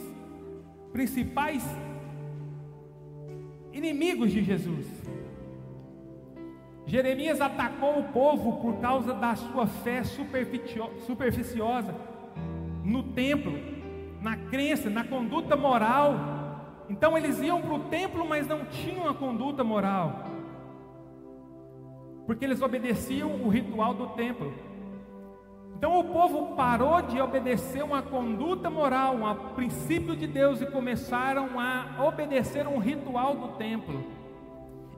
principais 0.93 1.65
inimigos 3.73 4.33
de 4.33 4.43
Jesus. 4.43 4.87
Jeremias 6.91 7.41
atacou 7.41 8.01
o 8.01 8.05
povo 8.09 8.61
por 8.61 8.81
causa 8.81 9.15
da 9.15 9.37
sua 9.37 9.65
fé 9.65 10.03
superficiosa 10.03 11.95
no 12.83 13.05
templo, 13.13 13.53
na 14.21 14.37
crença, 14.37 14.91
na 14.91 15.05
conduta 15.05 15.55
moral. 15.55 16.15
Então 16.89 17.17
eles 17.17 17.41
iam 17.41 17.63
para 17.63 17.75
o 17.75 17.85
templo, 17.85 18.29
mas 18.29 18.49
não 18.49 18.65
tinham 18.65 19.09
a 19.09 19.15
conduta 19.15 19.63
moral, 19.63 20.25
porque 22.27 22.45
eles 22.45 22.61
obedeciam 22.61 23.41
o 23.41 23.49
ritual 23.49 23.95
do 23.95 24.09
templo. 24.09 24.53
Então 25.77 25.97
o 25.97 26.03
povo 26.03 26.57
parou 26.57 27.01
de 27.03 27.21
obedecer 27.21 27.85
uma 27.85 28.03
conduta 28.03 28.69
moral, 28.69 29.15
um 29.15 29.55
princípio 29.55 30.17
de 30.17 30.27
Deus 30.27 30.61
e 30.61 30.67
começaram 30.67 31.51
a 31.61 32.05
obedecer 32.05 32.67
um 32.67 32.79
ritual 32.79 33.37
do 33.37 33.49
templo. 33.57 34.19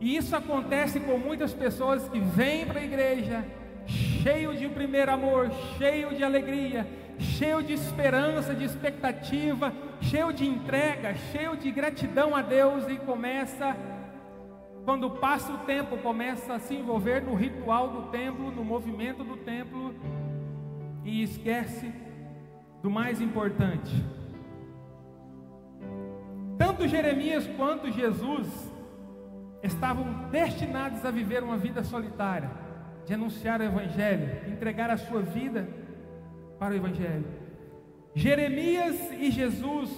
E 0.02 0.16
isso 0.16 0.34
acontece 0.34 0.98
com 0.98 1.16
muitas 1.16 1.54
pessoas 1.54 2.08
que 2.08 2.18
vêm 2.18 2.66
para 2.66 2.80
a 2.80 2.84
igreja 2.84 3.44
cheio 3.86 4.52
de 4.56 4.68
primeiro 4.68 5.12
amor, 5.12 5.48
cheio 5.78 6.10
de 6.16 6.24
alegria, 6.24 6.84
cheio 7.20 7.62
de 7.62 7.72
esperança, 7.72 8.52
de 8.52 8.64
expectativa, 8.64 9.72
cheio 10.00 10.32
de 10.32 10.44
entrega, 10.44 11.14
cheio 11.30 11.56
de 11.56 11.70
gratidão 11.70 12.34
a 12.34 12.42
Deus 12.42 12.88
e 12.88 12.96
começa 12.96 13.76
quando 14.84 15.08
passa 15.08 15.52
o 15.52 15.58
tempo, 15.58 15.96
começa 15.98 16.54
a 16.54 16.58
se 16.58 16.74
envolver 16.74 17.22
no 17.22 17.36
ritual 17.36 17.88
do 17.88 18.02
templo, 18.10 18.50
no 18.50 18.64
movimento 18.64 19.22
do 19.22 19.36
templo 19.36 19.94
e 21.04 21.22
esquece 21.22 21.92
do 22.82 22.90
mais 22.90 23.20
importante. 23.20 23.94
Tanto 26.58 26.88
Jeremias 26.88 27.46
quanto 27.56 27.92
Jesus 27.92 28.71
estavam 29.62 30.28
destinados 30.30 31.04
a 31.04 31.10
viver 31.10 31.42
uma 31.42 31.56
vida 31.56 31.84
solitária, 31.84 32.50
de 33.06 33.14
anunciar 33.14 33.60
o 33.60 33.64
Evangelho, 33.64 34.50
entregar 34.50 34.90
a 34.90 34.96
sua 34.96 35.22
vida 35.22 35.68
para 36.58 36.72
o 36.72 36.76
Evangelho. 36.76 37.24
Jeremias 38.14 39.10
e 39.12 39.30
Jesus 39.30 39.90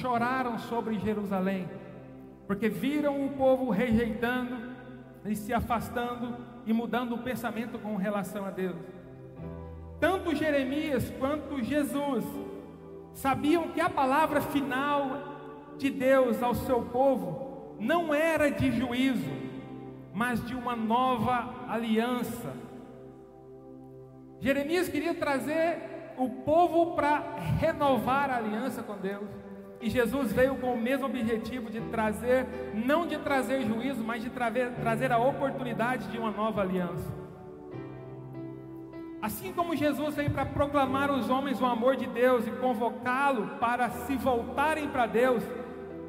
choraram 0.00 0.58
sobre 0.58 0.98
Jerusalém, 0.98 1.68
porque 2.46 2.68
viram 2.68 3.26
o 3.26 3.30
povo 3.30 3.70
rejeitando 3.70 4.56
e 5.24 5.34
se 5.34 5.52
afastando 5.52 6.36
e 6.64 6.72
mudando 6.72 7.14
o 7.14 7.18
pensamento 7.18 7.78
com 7.78 7.96
relação 7.96 8.44
a 8.44 8.50
Deus. 8.50 8.76
Tanto 10.00 10.34
Jeremias 10.34 11.12
quanto 11.18 11.62
Jesus 11.62 12.24
sabiam 13.12 13.68
que 13.68 13.80
a 13.80 13.90
palavra 13.90 14.40
final 14.40 15.74
de 15.76 15.90
Deus 15.90 16.42
ao 16.42 16.54
seu 16.54 16.82
povo 16.82 17.47
não 17.78 18.14
era 18.14 18.50
de 18.50 18.72
juízo, 18.72 19.30
mas 20.12 20.44
de 20.44 20.54
uma 20.54 20.74
nova 20.74 21.66
aliança. 21.68 22.52
Jeremias 24.40 24.88
queria 24.88 25.14
trazer 25.14 25.78
o 26.16 26.28
povo 26.28 26.94
para 26.94 27.36
renovar 27.60 28.30
a 28.30 28.36
aliança 28.36 28.82
com 28.82 28.96
Deus. 28.96 29.28
E 29.80 29.88
Jesus 29.88 30.32
veio 30.32 30.56
com 30.56 30.74
o 30.74 30.80
mesmo 30.80 31.06
objetivo 31.06 31.70
de 31.70 31.80
trazer, 31.82 32.46
não 32.74 33.06
de 33.06 33.16
trazer 33.18 33.62
juízo, 33.62 34.02
mas 34.02 34.22
de 34.22 34.30
trazer, 34.30 34.72
trazer 34.72 35.12
a 35.12 35.18
oportunidade 35.18 36.08
de 36.08 36.18
uma 36.18 36.32
nova 36.32 36.62
aliança. 36.62 37.16
Assim 39.22 39.52
como 39.52 39.76
Jesus 39.76 40.14
veio 40.14 40.30
para 40.30 40.46
proclamar 40.46 41.10
aos 41.10 41.28
homens 41.28 41.60
o 41.60 41.66
amor 41.66 41.96
de 41.96 42.06
Deus 42.06 42.46
e 42.46 42.50
convocá-lo 42.52 43.58
para 43.60 43.90
se 43.90 44.16
voltarem 44.16 44.88
para 44.88 45.06
Deus, 45.06 45.44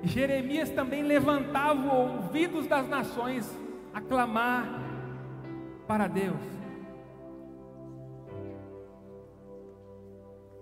Jeremias 0.03 0.69
também 0.69 1.03
levantava 1.03 1.93
ouvidos 1.93 2.67
das 2.67 2.87
nações 2.87 3.49
a 3.93 3.99
clamar 3.99 4.67
para 5.87 6.07
Deus. 6.07 6.39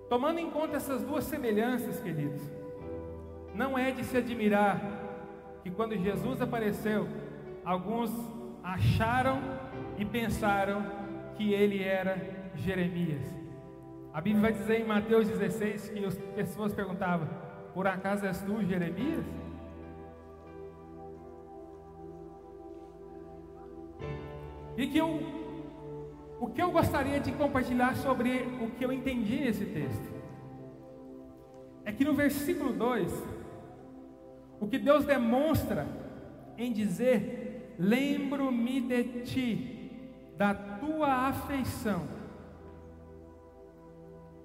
Tomando 0.10 0.40
em 0.40 0.50
conta 0.50 0.78
essas 0.78 1.04
duas 1.04 1.26
semelhanças, 1.26 2.00
queridos, 2.00 2.42
não 3.54 3.78
é 3.78 3.92
de 3.92 4.04
se 4.04 4.18
admirar 4.18 4.80
que 5.62 5.70
quando 5.70 5.98
Jesus 5.98 6.42
apareceu, 6.42 7.08
alguns 7.66 8.12
acharam 8.64 9.42
e 9.98 10.06
pensaram 10.06 10.86
que 11.36 11.54
ele 11.54 11.84
era 11.84 12.52
Jeremias. 12.56 13.22
A 14.14 14.22
Bíblia 14.22 14.42
vai 14.42 14.54
dizer 14.54 14.80
em 14.80 14.86
Mateus 14.86 15.28
16 15.28 15.90
que 15.90 16.06
as 16.06 16.18
pessoas 16.36 16.74
perguntavam: 16.74 17.28
por 17.78 17.86
acaso 17.86 18.26
és 18.26 18.42
tu, 18.42 18.64
Jeremias? 18.66 19.24
E 24.76 24.88
que 24.88 24.98
eu, 24.98 25.22
o 26.40 26.48
que 26.48 26.60
eu 26.60 26.72
gostaria 26.72 27.20
de 27.20 27.32
compartilhar 27.34 27.96
sobre 27.98 28.32
o 28.60 28.72
que 28.72 28.84
eu 28.84 28.92
entendi 28.92 29.42
nesse 29.42 29.64
texto 29.64 30.12
é 31.86 31.92
que 31.92 32.04
no 32.04 32.16
versículo 32.16 32.74
2, 32.74 33.14
o 34.60 34.68
que 34.68 34.80
Deus 34.80 35.06
demonstra 35.06 35.86
em 36.58 36.74
dizer: 36.74 37.76
Lembro-me 37.78 38.82
de 38.82 39.04
ti, 39.22 39.92
da 40.36 40.52
tua 40.56 41.28
afeição, 41.28 42.08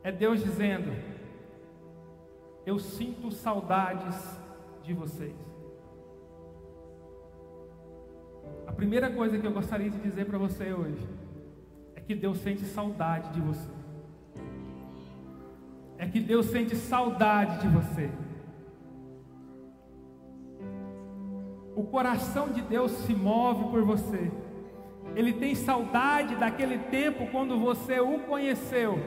é 0.04 0.12
Deus 0.12 0.44
dizendo: 0.44 1.11
eu 2.64 2.78
sinto 2.78 3.30
saudades 3.30 4.16
de 4.82 4.92
vocês. 4.92 5.36
A 8.66 8.72
primeira 8.72 9.10
coisa 9.10 9.38
que 9.38 9.46
eu 9.46 9.52
gostaria 9.52 9.90
de 9.90 9.98
dizer 9.98 10.26
para 10.26 10.38
você 10.38 10.72
hoje 10.72 11.06
que 12.02 12.14
Deus 12.14 12.38
sente 12.38 12.64
saudade 12.64 13.30
de 13.30 13.40
você. 13.40 13.70
É 15.96 16.06
que 16.06 16.20
Deus 16.20 16.46
sente 16.46 16.76
saudade 16.76 17.62
de 17.62 17.68
você. 17.68 18.10
O 21.74 21.84
coração 21.84 22.50
de 22.50 22.60
Deus 22.60 22.90
se 22.92 23.14
move 23.14 23.70
por 23.70 23.82
você. 23.82 24.30
Ele 25.16 25.32
tem 25.32 25.54
saudade 25.54 26.36
daquele 26.36 26.78
tempo 26.78 27.30
quando 27.30 27.58
você 27.58 27.98
o 28.00 28.18
conheceu, 28.20 28.98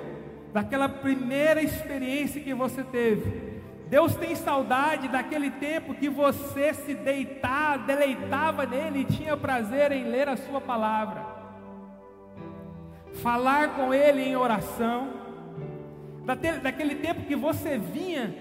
daquela 0.56 0.88
primeira 0.88 1.62
experiência 1.62 2.40
que 2.40 2.54
você 2.54 2.82
teve. 2.82 3.62
Deus 3.90 4.16
tem 4.16 4.34
saudade 4.38 5.10
daquele 5.10 5.52
tempo 5.52 5.94
que 5.94 6.08
você 6.08 6.74
se 6.74 6.94
deitava, 6.94 7.84
deleitava 7.84 8.66
nele 8.66 9.02
e 9.02 9.04
tinha 9.04 9.36
prazer 9.36 9.92
em 9.92 10.06
ler 10.06 10.30
a 10.30 10.38
sua 10.38 10.62
palavra. 10.62 11.26
Falar 13.16 13.76
com 13.76 13.94
ele 13.94 14.22
em 14.22 14.38
oração. 14.38 15.10
Daquele 16.24 16.96
tempo 16.96 17.26
que 17.26 17.36
você 17.36 17.78
vinha 17.78 18.34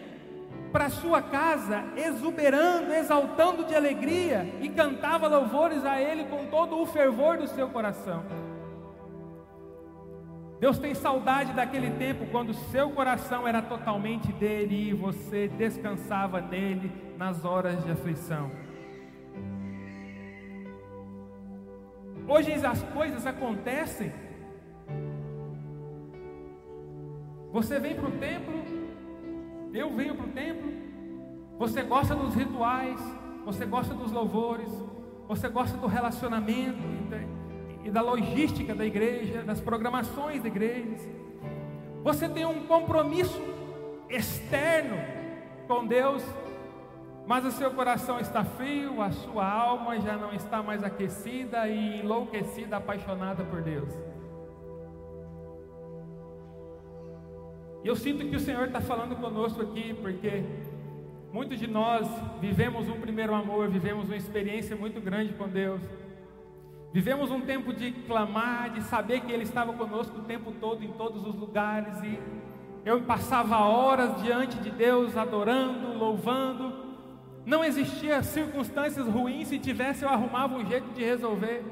para 0.71 0.91
sua 0.91 1.21
casa, 1.21 1.83
exuberando, 1.97 2.95
exaltando 2.95 3.65
de 3.65 3.75
alegria 3.75 4.55
e 4.63 4.69
cantava 4.69 5.27
louvores 5.27 5.85
a 5.85 6.01
Ele 6.01 6.25
com 6.25 6.47
todo 6.47 6.81
o 6.81 6.87
fervor 6.87 7.37
do 7.39 7.47
seu 7.47 7.69
coração. 7.69 8.25
Deus 10.61 10.79
tem 10.79 10.95
saudade 10.95 11.53
daquele 11.53 11.91
tempo 11.93 12.27
quando 12.31 12.55
seu 12.55 12.91
coração 12.91 13.47
era 13.47 13.61
totalmente 13.61 14.33
dele 14.33 14.91
e 14.91 14.95
você 14.95 15.49
descansava 15.49 16.41
nele 16.41 16.91
nas 17.19 17.45
horas 17.45 17.83
de 17.85 17.91
aflição. 17.91 18.51
Hoje 22.27 22.53
as 22.53 22.83
coisas 22.85 23.27
acontecem. 23.27 24.13
Você 27.53 27.79
vem 27.79 27.95
para 27.95 28.09
o 28.09 28.13
templo, 28.13 28.65
eu 29.73 29.95
venho 29.95 30.15
para 30.15 30.27
o 30.27 30.31
templo, 30.31 30.73
você 31.59 31.83
gosta 31.83 32.15
dos 32.15 32.35
rituais, 32.35 32.99
você 33.45 33.65
gosta 33.65 33.95
dos 33.95 34.11
louvores, 34.11 34.73
você 35.29 35.49
gosta 35.49 35.77
do 35.77 35.87
relacionamento 35.87 36.83
da, 37.95 38.01
logística 38.01 38.75
da 38.75 38.85
igreja, 38.85 39.45
das 39.45 39.61
programações 39.61 40.43
da 40.43 40.49
igreja. 40.49 40.97
Você 42.03 42.29
tem 42.29 42.45
um 42.45 42.67
compromisso 42.67 43.41
externo 44.11 44.97
com 45.69 45.87
Deus, 45.87 46.23
mas 47.25 47.47
o 47.47 47.53
seu 47.53 47.71
coração 47.71 48.19
está 48.19 48.45
frio, 48.45 49.01
a 49.01 49.13
sua 49.13 49.49
alma 49.49 49.99
já 50.01 50.17
não 50.17 50.35
está 50.35 50.61
mais 50.61 50.83
aquecida 50.83 51.69
e 51.69 52.01
enlouquecida, 52.01 52.77
apaixonada 52.77 53.45
por 53.45 53.63
Deus. 53.63 53.89
E 57.85 57.89
eu 57.89 57.95
sinto 57.95 58.29
que 58.29 58.35
o 58.35 58.41
Senhor 58.41 58.67
está 58.67 58.81
falando 58.81 59.15
conosco 59.15 59.63
aqui, 59.63 59.95
porque 59.95 60.43
muitos 61.33 61.61
de 61.61 61.69
nós 61.69 62.09
vivemos 62.41 62.89
um 62.89 63.01
primeiro 63.01 63.35
amor, 63.35 63.69
vivemos 63.69 64.07
uma 64.07 64.17
experiência 64.17 64.75
muito 64.75 65.01
grande 65.01 65.33
com 65.35 65.49
Deus. 65.49 65.81
Vivemos 66.95 67.29
um 67.33 67.41
tempo 67.41 67.73
de 67.73 67.91
clamar, 67.91 68.71
de 68.71 68.81
saber 68.85 69.23
que 69.23 69.33
Ele 69.33 69.43
estava 69.43 69.73
conosco 69.73 70.21
o 70.21 70.23
tempo 70.23 70.53
todo, 70.61 70.85
em 70.85 70.93
todos 70.93 71.27
os 71.27 71.35
lugares, 71.35 72.01
e 72.05 72.21
eu 72.85 73.03
passava 73.03 73.59
horas 73.59 74.23
diante 74.23 74.57
de 74.59 74.71
Deus, 74.71 75.17
adorando, 75.17 75.99
louvando. 75.99 76.95
Não 77.45 77.65
existia 77.65 78.23
circunstâncias 78.23 79.09
ruins, 79.09 79.49
se 79.49 79.59
tivesse, 79.59 80.05
eu 80.05 80.09
arrumava 80.09 80.55
um 80.55 80.65
jeito 80.65 80.89
de 80.93 81.03
resolver. 81.03 81.65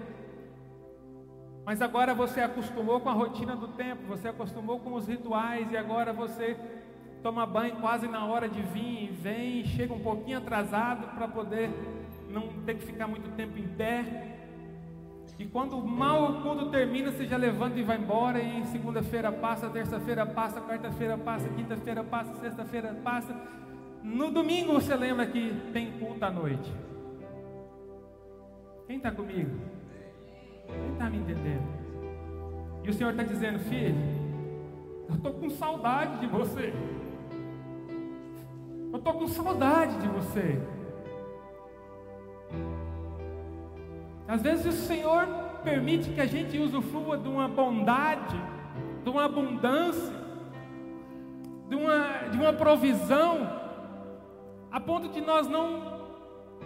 Mas 1.65 1.81
agora 1.81 2.13
você 2.15 2.41
acostumou 2.41 2.99
com 2.99 3.09
a 3.09 3.13
rotina 3.13 3.55
do 3.55 3.69
tempo, 3.69 4.03
você 4.09 4.27
acostumou 4.27 4.81
com 4.81 4.95
os 4.95 5.07
rituais 5.07 5.71
e 5.71 5.77
agora 5.77 6.13
você 6.13 6.57
toma 7.23 7.47
banho 7.47 7.77
quase 7.77 8.09
na 8.09 8.27
hora 8.27 8.49
de 8.49 8.61
vir, 8.61 9.13
vem, 9.13 9.65
chega 9.67 9.95
um 9.95 10.01
pouquinho 10.01 10.39
atrasado 10.39 11.15
para 11.15 11.29
poder 11.29 11.71
não 12.29 12.49
ter 12.67 12.75
que 12.75 12.85
ficar 12.85 13.07
muito 13.07 13.31
tempo 13.37 13.57
em 13.57 13.69
pé. 13.69 14.41
E 15.39 15.47
quando 15.47 15.77
mal 15.79 16.31
o 16.31 16.43
culto 16.43 16.71
termina, 16.71 17.11
você 17.11 17.27
já 17.27 17.37
levanta 17.37 17.79
e 17.79 17.83
vai 17.83 17.99
embora. 17.99 18.41
E 18.41 18.65
segunda-feira 18.67 19.33
passa, 19.33 19.69
terça-feira 19.69 20.27
passa, 20.27 20.61
quarta-feira 20.61 21.17
passa, 21.19 21.49
quinta-feira 21.49 22.05
passa, 22.05 22.35
sexta-feira 22.37 22.95
passa. 23.03 23.35
No 24.03 24.31
domingo 24.31 24.73
você 24.75 24.95
lembra 24.95 25.27
que 25.27 25.53
tem 25.73 25.93
culto 25.99 26.25
à 26.25 26.31
noite. 26.31 26.73
Quem 28.87 28.97
está 28.97 29.11
comigo? 29.11 29.51
Quem 30.67 30.93
está 30.93 31.09
me 31.09 31.19
entendendo? 31.19 31.83
E 32.85 32.91
o 32.91 32.93
Senhor 32.93 33.11
está 33.11 33.23
dizendo, 33.23 33.59
filho, 33.61 33.95
eu 35.09 35.15
estou 35.15 35.33
com 35.35 35.51
saudade 35.51 36.21
de 36.21 36.27
você. 36.27 36.73
Eu 38.93 38.99
estou 38.99 39.15
com 39.15 39.29
saudade 39.29 39.97
de 39.99 40.09
você. 40.09 40.61
Às 44.27 44.43
vezes 44.43 44.67
o 44.67 44.87
Senhor 44.87 45.27
permite 45.63 46.11
que 46.11 46.21
a 46.21 46.27
gente 46.27 46.59
usufrua 46.59 47.17
de 47.19 47.29
uma 47.29 47.49
bondade, 47.49 48.37
de 49.03 49.11
uma 49.11 49.25
abundância, 49.25 50.15
de 51.69 51.77
uma, 51.77 52.29
de 52.31 52.37
uma 52.39 52.53
provisão, 52.53 53.61
a 54.71 54.81
ponto 54.81 55.09
de 55.09 55.21
nós 55.21 55.49
não 55.49 56.01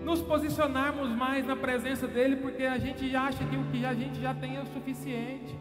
nos 0.03 0.21
posicionarmos 0.21 1.09
mais 1.11 1.47
na 1.47 1.57
presença 1.57 2.07
dEle, 2.07 2.37
porque 2.37 2.65
a 2.65 2.79
gente 2.79 3.15
acha 3.17 3.45
que 3.45 3.57
o 3.57 3.65
que 3.65 3.85
a 3.85 3.95
gente 3.95 4.21
já 4.21 4.35
tem 4.35 4.57
é 4.57 4.61
o 4.61 4.67
suficiente. 4.67 5.57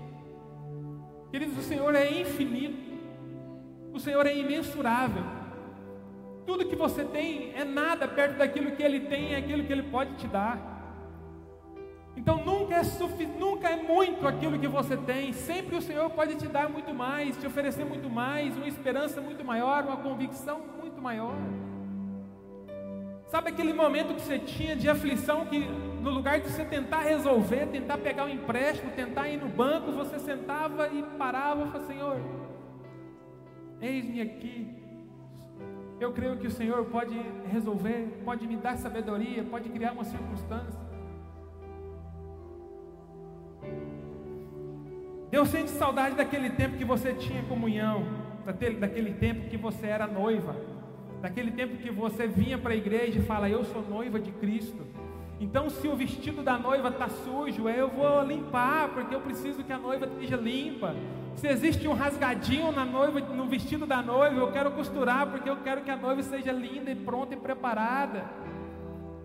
Queridos, 1.31 1.57
o 1.57 1.61
Senhor 1.61 1.93
é 1.95 2.21
infinito, 2.21 2.93
o 3.93 3.99
Senhor 3.99 4.25
é 4.25 4.37
imensurável. 4.37 5.23
Tudo 6.45 6.65
que 6.65 6.75
você 6.75 7.03
tem 7.03 7.53
é 7.55 7.63
nada 7.63 8.07
perto 8.07 8.37
daquilo 8.37 8.71
que 8.71 8.83
Ele 8.83 9.01
tem 9.01 9.31
e 9.31 9.35
aquilo 9.35 9.63
que 9.63 9.73
Ele 9.73 9.83
pode 9.83 10.13
te 10.15 10.27
dar. 10.27 10.74
Então 12.15 12.43
nunca 12.43 12.75
é, 12.75 12.81
nunca 13.37 13.69
é 13.69 13.75
muito 13.75 14.27
aquilo 14.27 14.57
que 14.57 14.67
você 14.67 14.95
tem, 14.95 15.33
sempre 15.33 15.75
o 15.75 15.81
Senhor 15.81 16.09
pode 16.09 16.35
te 16.35 16.47
dar 16.47 16.69
muito 16.69 16.93
mais, 16.93 17.35
te 17.37 17.45
oferecer 17.45 17.85
muito 17.85 18.09
mais, 18.09 18.55
uma 18.55 18.67
esperança 18.67 19.19
muito 19.19 19.43
maior, 19.43 19.83
uma 19.83 19.97
convicção 19.97 20.61
muito 20.79 21.01
maior. 21.01 21.35
Sabe 23.27 23.49
aquele 23.49 23.73
momento 23.73 24.13
que 24.13 24.21
você 24.21 24.39
tinha 24.39 24.75
de 24.75 24.89
aflição 24.89 25.45
que 25.45 25.59
no 26.05 26.09
lugar 26.09 26.39
de 26.39 26.47
você 26.49 26.63
tentar 26.63 27.01
resolver, 27.01 27.65
tentar 27.67 27.97
pegar 27.97 28.25
um 28.25 28.29
empréstimo, 28.29 28.91
tentar 28.91 29.27
ir 29.27 29.37
no 29.37 29.49
banco, 29.49 29.91
você 29.91 30.19
sentava 30.19 30.87
e 30.87 31.03
parava 31.17 31.63
e 31.63 31.71
falava, 31.71 31.87
Senhor, 31.87 32.17
eis-me 33.81 34.21
aqui. 34.21 34.67
Eu 35.99 36.13
creio 36.13 36.37
que 36.37 36.47
o 36.47 36.51
Senhor 36.51 36.85
pode 36.85 37.17
resolver, 37.51 38.21
pode 38.23 38.45
me 38.47 38.55
dar 38.55 38.77
sabedoria, 38.77 39.43
pode 39.43 39.69
criar 39.69 39.93
uma 39.93 40.03
circunstância. 40.03 40.84
Deus 45.35 45.49
sente 45.49 45.69
saudade 45.71 46.15
daquele 46.15 46.49
tempo 46.49 46.77
que 46.77 46.85
você 46.85 47.13
tinha 47.13 47.43
comunhão, 47.43 48.05
daquele, 48.45 48.77
daquele 48.77 49.13
tempo 49.13 49.49
que 49.49 49.57
você 49.57 49.85
era 49.85 50.07
noiva 50.07 50.55
daquele 51.21 51.51
tempo 51.51 51.77
que 51.77 51.89
você 51.89 52.27
vinha 52.27 52.57
para 52.57 52.73
a 52.73 52.75
igreja 52.75 53.19
e 53.19 53.21
fala, 53.23 53.49
eu 53.49 53.65
sou 53.65 53.81
noiva 53.81 54.19
de 54.19 54.31
Cristo. 54.31 54.85
Então, 55.39 55.69
se 55.69 55.87
o 55.87 55.95
vestido 55.95 56.43
da 56.43 56.57
noiva 56.57 56.89
está 56.89 57.09
sujo, 57.09 57.67
eu 57.67 57.89
vou 57.89 58.21
limpar, 58.23 58.89
porque 58.89 59.15
eu 59.15 59.19
preciso 59.19 59.63
que 59.63 59.73
a 59.73 59.77
noiva 59.77 60.05
esteja 60.05 60.37
limpa. 60.37 60.95
Se 61.35 61.47
existe 61.47 61.87
um 61.87 61.93
rasgadinho 61.93 62.71
na 62.71 62.85
noiva, 62.85 63.19
no 63.19 63.47
vestido 63.47 63.87
da 63.87 64.03
noiva, 64.03 64.39
eu 64.39 64.51
quero 64.51 64.69
costurar, 64.71 65.25
porque 65.25 65.49
eu 65.49 65.57
quero 65.57 65.81
que 65.81 65.89
a 65.89 65.97
noiva 65.97 66.21
seja 66.21 66.51
linda 66.51 66.91
e 66.91 66.95
pronta 66.95 67.33
e 67.33 67.37
preparada. 67.37 68.23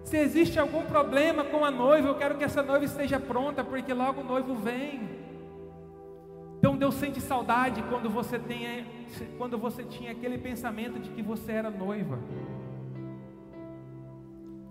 Se 0.02 0.16
existe 0.16 0.58
algum 0.58 0.82
problema 0.86 1.44
com 1.44 1.64
a 1.64 1.70
noiva, 1.70 2.08
eu 2.08 2.14
quero 2.14 2.36
que 2.36 2.44
essa 2.44 2.62
noiva 2.62 2.86
esteja 2.86 3.20
pronta, 3.20 3.62
porque 3.62 3.92
logo 3.92 4.22
o 4.22 4.24
noivo 4.24 4.54
vem. 4.54 5.19
Então 6.60 6.76
Deus 6.76 6.96
sente 6.96 7.22
saudade 7.22 7.82
quando 7.84 8.10
você, 8.10 8.38
tem, 8.38 8.84
quando 9.38 9.56
você 9.56 9.82
tinha 9.82 10.12
aquele 10.12 10.36
pensamento 10.36 11.00
de 11.00 11.08
que 11.08 11.22
você 11.22 11.52
era 11.52 11.70
noiva. 11.70 12.18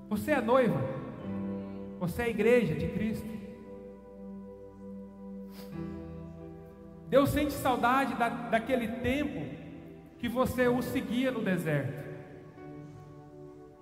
Você 0.07 0.29
é 0.29 0.39
noiva. 0.39 0.79
Você 1.99 2.21
é 2.21 2.25
a 2.25 2.29
igreja 2.29 2.75
de 2.75 2.89
Cristo. 2.89 3.27
Deus 7.09 7.29
sente 7.31 7.53
saudade 7.53 8.13
da, 8.13 8.29
daquele 8.29 8.87
tempo 8.87 9.43
que 10.19 10.29
você 10.29 10.67
o 10.67 10.83
seguia 10.83 11.31
no 11.31 11.41
deserto. 11.41 12.07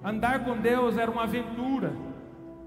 Andar 0.02 0.46
com 0.46 0.56
Deus 0.56 0.98
era 0.98 1.12
uma 1.12 1.24
aventura. 1.24 1.92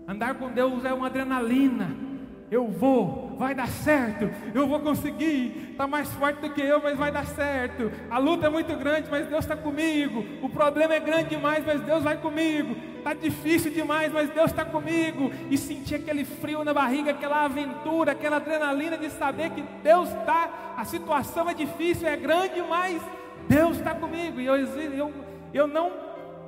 Andar 0.06 0.34
com 0.34 0.52
Deus 0.52 0.84
é 0.84 0.92
uma 0.92 1.06
adrenalina 1.06 2.09
eu 2.50 2.66
vou, 2.66 3.36
vai 3.38 3.54
dar 3.54 3.68
certo, 3.68 4.28
eu 4.52 4.66
vou 4.66 4.80
conseguir, 4.80 5.68
está 5.70 5.86
mais 5.86 6.08
forte 6.08 6.40
do 6.40 6.50
que 6.50 6.60
eu, 6.60 6.82
mas 6.82 6.98
vai 6.98 7.12
dar 7.12 7.24
certo. 7.24 7.92
A 8.10 8.18
luta 8.18 8.46
é 8.46 8.50
muito 8.50 8.74
grande, 8.76 9.08
mas 9.08 9.26
Deus 9.28 9.44
está 9.44 9.56
comigo. 9.56 10.24
O 10.42 10.48
problema 10.48 10.94
é 10.94 11.00
grande 11.00 11.30
demais, 11.30 11.64
mas 11.64 11.80
Deus 11.82 12.02
vai 12.02 12.16
comigo. 12.16 12.74
está 12.98 13.14
difícil 13.14 13.72
demais, 13.72 14.12
mas 14.12 14.28
Deus 14.30 14.50
está 14.50 14.64
comigo. 14.64 15.30
E 15.48 15.56
sentir 15.56 15.94
aquele 15.94 16.24
frio 16.24 16.64
na 16.64 16.74
barriga, 16.74 17.12
aquela 17.12 17.44
aventura, 17.44 18.12
aquela 18.12 18.36
adrenalina 18.36 18.98
de 18.98 19.10
saber 19.10 19.50
que 19.50 19.62
Deus 19.84 20.08
está, 20.08 20.74
a 20.76 20.84
situação 20.84 21.48
é 21.48 21.54
difícil, 21.54 22.08
é 22.08 22.16
grande, 22.16 22.60
mas 22.68 23.00
Deus 23.48 23.76
está 23.76 23.94
comigo. 23.94 24.40
E 24.40 24.46
eu, 24.46 24.56
eu, 24.56 25.14
eu 25.54 25.66
não 25.68 25.92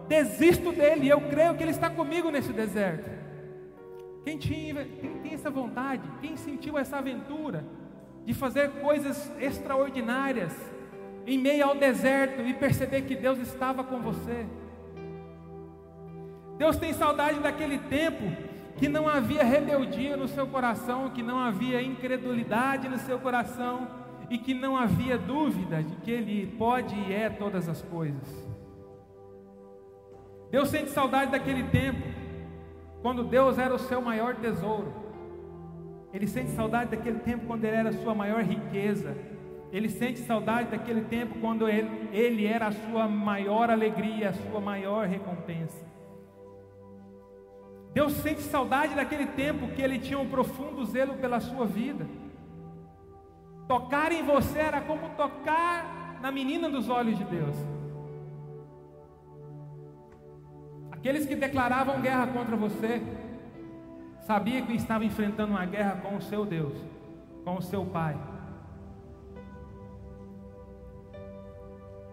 desisto 0.09 0.73
dele, 0.73 1.09
eu 1.09 1.21
creio 1.21 1.55
que 1.55 1.63
Ele 1.63 1.71
está 1.71 1.89
comigo 1.89 2.29
nesse 2.29 2.53
deserto. 2.53 3.22
Quem 4.25 4.39
tinha, 4.39 4.85
quem 4.85 5.19
tem 5.19 5.35
essa 5.35 5.51
vontade, 5.51 6.03
quem 6.21 6.37
sentiu 6.37 6.79
essa 6.79 6.99
aventura 6.99 7.65
de 8.25 8.33
fazer 8.33 8.71
coisas 8.81 9.33
extraordinárias 9.41 10.53
em 11.27 11.39
meio 11.39 11.65
ao 11.65 11.75
deserto 11.75 12.43
e 12.43 12.55
perceber 12.55 13.03
que 13.03 13.17
Deus 13.17 13.39
estava 13.39 13.83
com 13.83 14.01
você. 14.01 14.47
Deus 16.59 16.77
tem 16.77 16.93
saudade 16.93 17.41
daquele 17.41 17.79
tempo 17.79 18.23
que 18.77 18.89
não 18.89 19.09
havia 19.09 19.43
rebeldia 19.43 20.17
no 20.17 20.29
seu 20.29 20.47
coração, 20.47 21.11
que 21.11 21.23
não 21.23 21.39
havia 21.39 21.83
incredulidade 21.83 22.89
no 22.89 22.99
seu 22.99 23.19
coração 23.19 23.89
e 24.31 24.39
que 24.39 24.55
não 24.55 24.77
havia 24.77 25.19
dúvida 25.19 25.83
de 25.83 25.97
que 25.97 26.11
Ele 26.11 26.47
pode 26.59 26.95
e 26.95 27.13
é 27.13 27.29
todas 27.29 27.69
as 27.69 27.83
coisas. 27.83 28.53
Deus 30.51 30.69
sente 30.69 30.91
saudade 30.91 31.31
daquele 31.31 31.65
tempo, 31.65 32.03
quando 33.03 33.25
Deus 33.25 33.59
era 33.59 33.75
o 33.75 33.79
seu 33.79 34.01
maior 34.01 34.37
tesouro. 34.37 34.93
Ele 36.15 36.27
sente 36.27 36.51
saudade 36.51 36.91
daquele 36.91 37.19
tempo 37.19 37.47
quando 37.47 37.65
Ele 37.65 37.77
era 37.77 37.89
a 37.89 37.93
sua 37.93 38.15
maior 38.15 38.43
riqueza. 38.43 39.17
Ele 39.73 39.89
sente 39.89 40.21
saudade 40.21 40.71
daquele 40.71 41.03
tempo 41.03 41.39
quando 41.41 41.69
Ele, 41.69 42.09
ele 42.13 42.47
era 42.47 42.69
a 42.69 42.73
sua 42.73 43.09
maior 43.09 43.71
alegria, 43.71 44.29
a 44.29 44.33
sua 44.33 44.61
maior 44.61 45.07
recompensa. 45.07 45.93
Deus 47.93 48.13
sente 48.15 48.41
saudade 48.41 48.95
daquele 48.95 49.27
tempo 49.27 49.69
que 49.69 49.83
ele 49.83 49.99
tinha 49.99 50.19
um 50.19 50.29
profundo 50.29 50.85
zelo 50.85 51.15
pela 51.15 51.41
sua 51.41 51.67
vida. 51.67 52.07
Tocar 53.69 54.13
em 54.13 54.23
você 54.23 54.59
era 54.59 54.81
como 54.81 55.11
tocar 55.11 56.19
na 56.23 56.31
menina 56.31 56.71
dos 56.71 56.89
olhos 56.89 57.19
de 57.19 57.25
Deus. 57.25 57.57
Aqueles 61.03 61.27
que 61.27 61.35
declaravam 61.35 62.01
guerra 62.01 62.29
contra 62.29 62.55
você, 62.55 63.03
sabia 64.21 64.63
que 64.63 64.73
estava 64.73 65.05
enfrentando 65.05 65.51
uma 65.51 65.67
guerra 65.67 65.97
com 65.97 66.15
o 66.15 66.23
seu 66.23 66.47
Deus, 66.47 66.79
com 67.45 67.57
o 67.57 67.61
seu 67.61 67.85
Pai. 67.85 68.17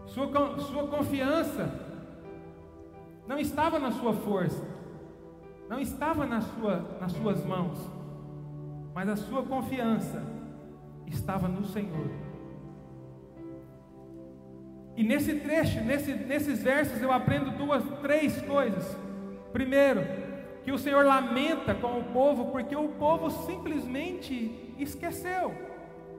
Sua, 0.08 0.58
sua 0.58 0.88
confiança 0.88 1.72
não 3.28 3.38
estava 3.38 3.78
na 3.78 3.92
sua 3.92 4.12
força, 4.12 4.68
não 5.70 5.80
estava 5.80 6.26
na 6.26 6.42
sua, 6.42 6.98
nas 7.00 7.12
suas 7.12 7.46
mãos, 7.46 7.78
mas 8.96 9.08
a 9.08 9.16
sua 9.16 9.44
confiança 9.44 10.24
estava 11.06 11.48
no 11.48 11.64
Senhor. 11.64 12.10
E 15.00 15.04
nesse 15.04 15.36
trecho, 15.36 15.80
nesse, 15.80 16.14
nesses 16.14 16.62
versos, 16.62 17.02
eu 17.02 17.10
aprendo 17.10 17.52
duas, 17.52 17.82
três 18.02 18.42
coisas. 18.42 18.98
Primeiro, 19.54 20.06
que 20.62 20.74
o 20.74 20.78
Senhor 20.78 21.06
lamenta 21.06 21.74
com 21.74 22.00
o 22.00 22.04
povo, 22.04 22.48
porque 22.48 22.76
o 22.76 22.90
povo 22.90 23.30
simplesmente 23.30 24.74
esqueceu, 24.78 25.54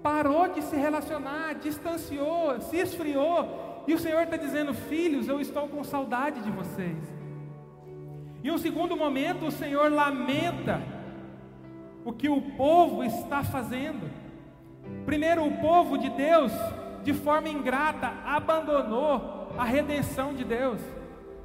parou 0.02 0.48
de 0.48 0.62
se 0.62 0.76
relacionar, 0.76 1.56
distanciou, 1.56 2.58
se 2.62 2.78
esfriou. 2.78 3.84
E 3.86 3.92
o 3.92 3.98
Senhor 3.98 4.22
está 4.22 4.38
dizendo: 4.38 4.72
Filhos, 4.72 5.28
eu 5.28 5.38
estou 5.42 5.68
com 5.68 5.84
saudade 5.84 6.40
de 6.40 6.50
vocês. 6.50 6.96
E 8.42 8.50
um 8.50 8.56
segundo 8.56 8.96
momento, 8.96 9.44
o 9.44 9.52
Senhor 9.52 9.92
lamenta 9.92 10.80
o 12.02 12.14
que 12.14 12.30
o 12.30 12.40
povo 12.56 13.04
está 13.04 13.44
fazendo. 13.44 14.10
Primeiro, 15.04 15.44
o 15.44 15.58
povo 15.58 15.98
de 15.98 16.08
Deus, 16.08 16.50
de 17.02 17.12
forma 17.12 17.48
ingrata, 17.48 18.12
abandonou 18.24 19.52
a 19.58 19.64
redenção 19.64 20.34
de 20.34 20.44
Deus. 20.44 20.80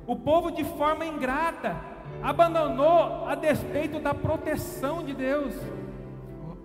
O 0.05 0.15
povo, 0.15 0.51
de 0.51 0.63
forma 0.63 1.05
ingrata, 1.05 1.75
abandonou 2.21 3.27
a 3.27 3.35
despeito 3.35 3.99
da 3.99 4.13
proteção 4.13 5.03
de 5.03 5.13
Deus. 5.13 5.53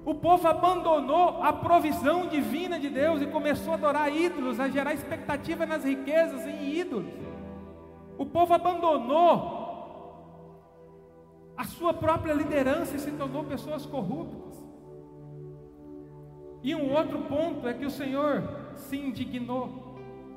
O 0.05 0.14
povo 0.14 0.48
abandonou 0.48 1.42
a 1.42 1.53
provisão 1.53 2.26
divina 2.26 2.79
de 2.79 2.88
Deus 2.88 3.20
e 3.20 3.26
começou 3.26 3.72
a 3.72 3.76
adorar 3.76 4.14
ídolos, 4.14 4.59
a 4.59 4.68
gerar 4.68 4.94
expectativa 4.94 5.66
nas 5.66 5.85
riquezas 5.85 6.46
em 6.46 6.74
ídolos. 6.74 7.12
O 8.18 8.26
povo 8.26 8.53
abandonou 8.53 9.61
a 11.61 11.64
sua 11.64 11.92
própria 11.92 12.33
liderança 12.33 12.98
se 12.98 13.11
tornou 13.12 13.44
pessoas 13.44 13.85
corruptas. 13.85 14.59
E 16.62 16.74
um 16.74 16.90
outro 16.94 17.18
ponto 17.24 17.68
é 17.68 17.74
que 17.74 17.85
o 17.85 17.90
Senhor 17.90 18.42
se 18.81 18.97
indignou. 18.97 19.90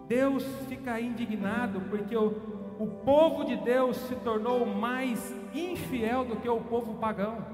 Deus 0.07 0.45
fica 0.67 0.99
indignado 0.99 1.81
porque 1.89 2.15
o, 2.15 2.27
o 2.79 2.87
povo 3.05 3.43
de 3.43 3.55
Deus 3.55 3.97
se 3.97 4.15
tornou 4.17 4.65
mais 4.65 5.33
infiel 5.53 6.25
do 6.25 6.35
que 6.35 6.49
o 6.49 6.59
povo 6.59 6.95
pagão. 6.95 7.45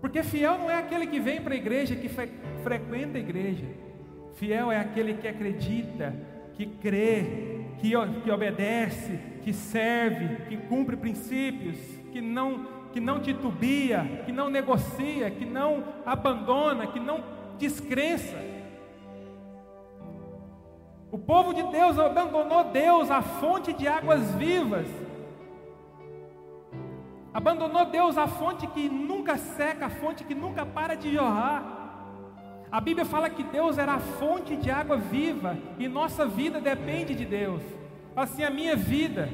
Porque 0.00 0.22
fiel 0.22 0.58
não 0.58 0.68
é 0.68 0.78
aquele 0.78 1.06
que 1.06 1.20
vem 1.20 1.40
para 1.40 1.54
a 1.54 1.56
igreja, 1.56 1.94
que 1.94 2.08
fre, 2.08 2.28
frequenta 2.62 3.18
a 3.18 3.20
igreja. 3.20 3.64
Fiel 4.34 4.72
é 4.72 4.78
aquele 4.80 5.14
que 5.14 5.28
acredita, 5.28 6.12
que 6.54 6.66
crê, 6.66 7.60
que, 7.80 7.92
que 8.24 8.30
obedece, 8.30 9.18
que 9.42 9.52
serve, 9.52 10.44
que 10.48 10.56
cumpre 10.56 10.96
princípios, 10.96 11.78
que 12.10 12.20
não, 12.20 12.66
que 12.92 13.00
não 13.00 13.20
titubia, 13.20 14.22
que 14.24 14.32
não 14.32 14.50
negocia, 14.50 15.30
que 15.30 15.44
não 15.44 15.84
abandona, 16.04 16.88
que 16.88 16.98
não 16.98 17.22
descrença. 17.58 18.51
O 21.12 21.18
povo 21.18 21.52
de 21.52 21.62
Deus 21.64 21.98
abandonou 21.98 22.64
Deus, 22.72 23.10
a 23.10 23.20
fonte 23.20 23.70
de 23.74 23.86
águas 23.86 24.34
vivas. 24.36 24.86
Abandonou 27.34 27.84
Deus, 27.84 28.16
a 28.16 28.26
fonte 28.26 28.66
que 28.66 28.88
nunca 28.88 29.36
seca, 29.36 29.86
a 29.86 29.90
fonte 29.90 30.24
que 30.24 30.34
nunca 30.34 30.64
para 30.64 30.94
de 30.94 31.12
jorrar. 31.12 31.80
A 32.70 32.80
Bíblia 32.80 33.04
fala 33.04 33.28
que 33.28 33.42
Deus 33.42 33.76
era 33.76 33.92
a 33.92 33.98
fonte 33.98 34.56
de 34.56 34.70
água 34.70 34.96
viva 34.96 35.58
e 35.78 35.86
nossa 35.86 36.24
vida 36.24 36.58
depende 36.58 37.14
de 37.14 37.26
Deus. 37.26 37.60
Assim, 38.16 38.42
a 38.42 38.48
minha 38.48 38.74
vida 38.74 39.28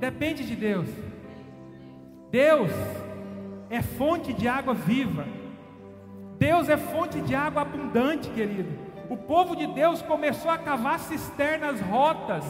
depende 0.00 0.44
de 0.44 0.56
Deus. 0.56 0.88
Deus 2.32 2.72
é 3.70 3.80
fonte 3.80 4.32
de 4.32 4.48
água 4.48 4.74
viva. 4.74 5.24
Deus 6.36 6.68
é 6.68 6.76
fonte 6.76 7.20
de 7.20 7.32
água 7.32 7.62
abundante, 7.62 8.28
querido. 8.30 8.89
O 9.10 9.16
povo 9.16 9.56
de 9.56 9.66
Deus 9.66 10.00
começou 10.02 10.48
a 10.52 10.56
cavar 10.56 11.00
cisternas 11.00 11.80
rotas 11.80 12.44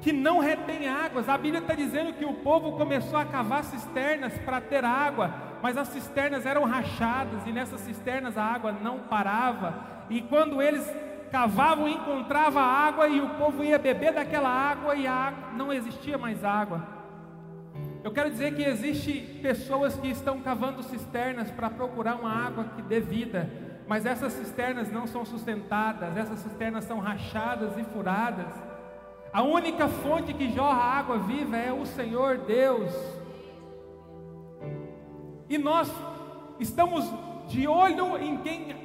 que 0.00 0.12
não 0.12 0.38
retém 0.38 0.88
águas. 0.88 1.28
A 1.28 1.36
Bíblia 1.36 1.60
está 1.60 1.74
dizendo 1.74 2.12
que 2.12 2.24
o 2.24 2.34
povo 2.34 2.76
começou 2.76 3.18
a 3.18 3.24
cavar 3.24 3.64
cisternas 3.64 4.32
para 4.38 4.60
ter 4.60 4.84
água, 4.84 5.34
mas 5.60 5.76
as 5.76 5.88
cisternas 5.88 6.46
eram 6.46 6.64
rachadas 6.64 7.44
e 7.44 7.50
nessas 7.50 7.80
cisternas 7.80 8.38
a 8.38 8.44
água 8.44 8.70
não 8.70 9.00
parava. 9.00 10.06
E 10.08 10.22
quando 10.22 10.62
eles 10.62 10.88
cavavam, 11.32 11.88
encontrava 11.88 12.60
água 12.60 13.08
e 13.08 13.20
o 13.20 13.30
povo 13.30 13.64
ia 13.64 13.78
beber 13.78 14.12
daquela 14.12 14.48
água 14.48 14.94
e 14.94 15.08
água, 15.08 15.50
não 15.56 15.72
existia 15.72 16.16
mais 16.16 16.44
água. 16.44 16.86
Eu 18.04 18.12
quero 18.12 18.30
dizer 18.30 18.54
que 18.54 18.62
existe 18.62 19.40
pessoas 19.42 19.96
que 19.96 20.06
estão 20.06 20.40
cavando 20.40 20.84
cisternas 20.84 21.50
para 21.50 21.68
procurar 21.68 22.14
uma 22.14 22.30
água 22.30 22.64
que 22.76 22.82
dê 22.82 23.00
vida, 23.00 23.50
mas 23.90 24.06
essas 24.06 24.32
cisternas 24.34 24.88
não 24.92 25.04
são 25.04 25.24
sustentadas, 25.24 26.16
essas 26.16 26.38
cisternas 26.38 26.84
são 26.84 27.00
rachadas 27.00 27.76
e 27.76 27.82
furadas. 27.82 28.46
A 29.32 29.42
única 29.42 29.88
fonte 29.88 30.32
que 30.32 30.48
jorra 30.52 30.80
água 30.80 31.18
viva 31.18 31.56
é 31.56 31.72
o 31.72 31.84
Senhor 31.84 32.38
Deus. 32.38 32.94
E 35.48 35.58
nós 35.58 35.92
estamos 36.60 37.04
de 37.48 37.66
olho 37.66 38.16
em 38.16 38.36
quem 38.36 38.76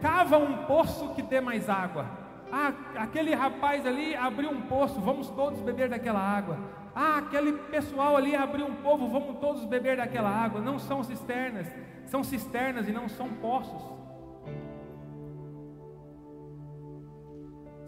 cava 0.00 0.38
um 0.38 0.64
poço 0.64 1.10
que 1.10 1.20
dê 1.20 1.42
mais 1.42 1.68
água. 1.68 2.06
Ah, 2.50 2.72
aquele 2.96 3.34
rapaz 3.34 3.84
ali 3.84 4.16
abriu 4.16 4.50
um 4.50 4.62
poço, 4.62 4.98
vamos 4.98 5.28
todos 5.28 5.60
beber 5.60 5.90
daquela 5.90 6.20
água. 6.20 6.56
Ah, 6.94 7.18
aquele 7.18 7.52
pessoal 7.52 8.16
ali 8.16 8.34
abriu 8.34 8.64
um 8.64 8.76
povo, 8.76 9.08
vamos 9.08 9.38
todos 9.40 9.62
beber 9.66 9.98
daquela 9.98 10.30
água. 10.30 10.58
Não 10.62 10.78
são 10.78 11.04
cisternas, 11.04 11.66
são 12.06 12.24
cisternas 12.24 12.88
e 12.88 12.92
não 12.92 13.10
são 13.10 13.28
poços. 13.28 13.93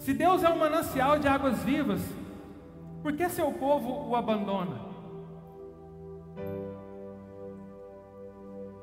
Se 0.06 0.14
Deus 0.14 0.44
é 0.44 0.48
um 0.48 0.56
manancial 0.56 1.18
de 1.18 1.26
águas 1.26 1.64
vivas, 1.64 2.00
por 3.02 3.12
que 3.14 3.28
seu 3.28 3.50
povo 3.50 4.08
o 4.08 4.14
abandona? 4.14 4.78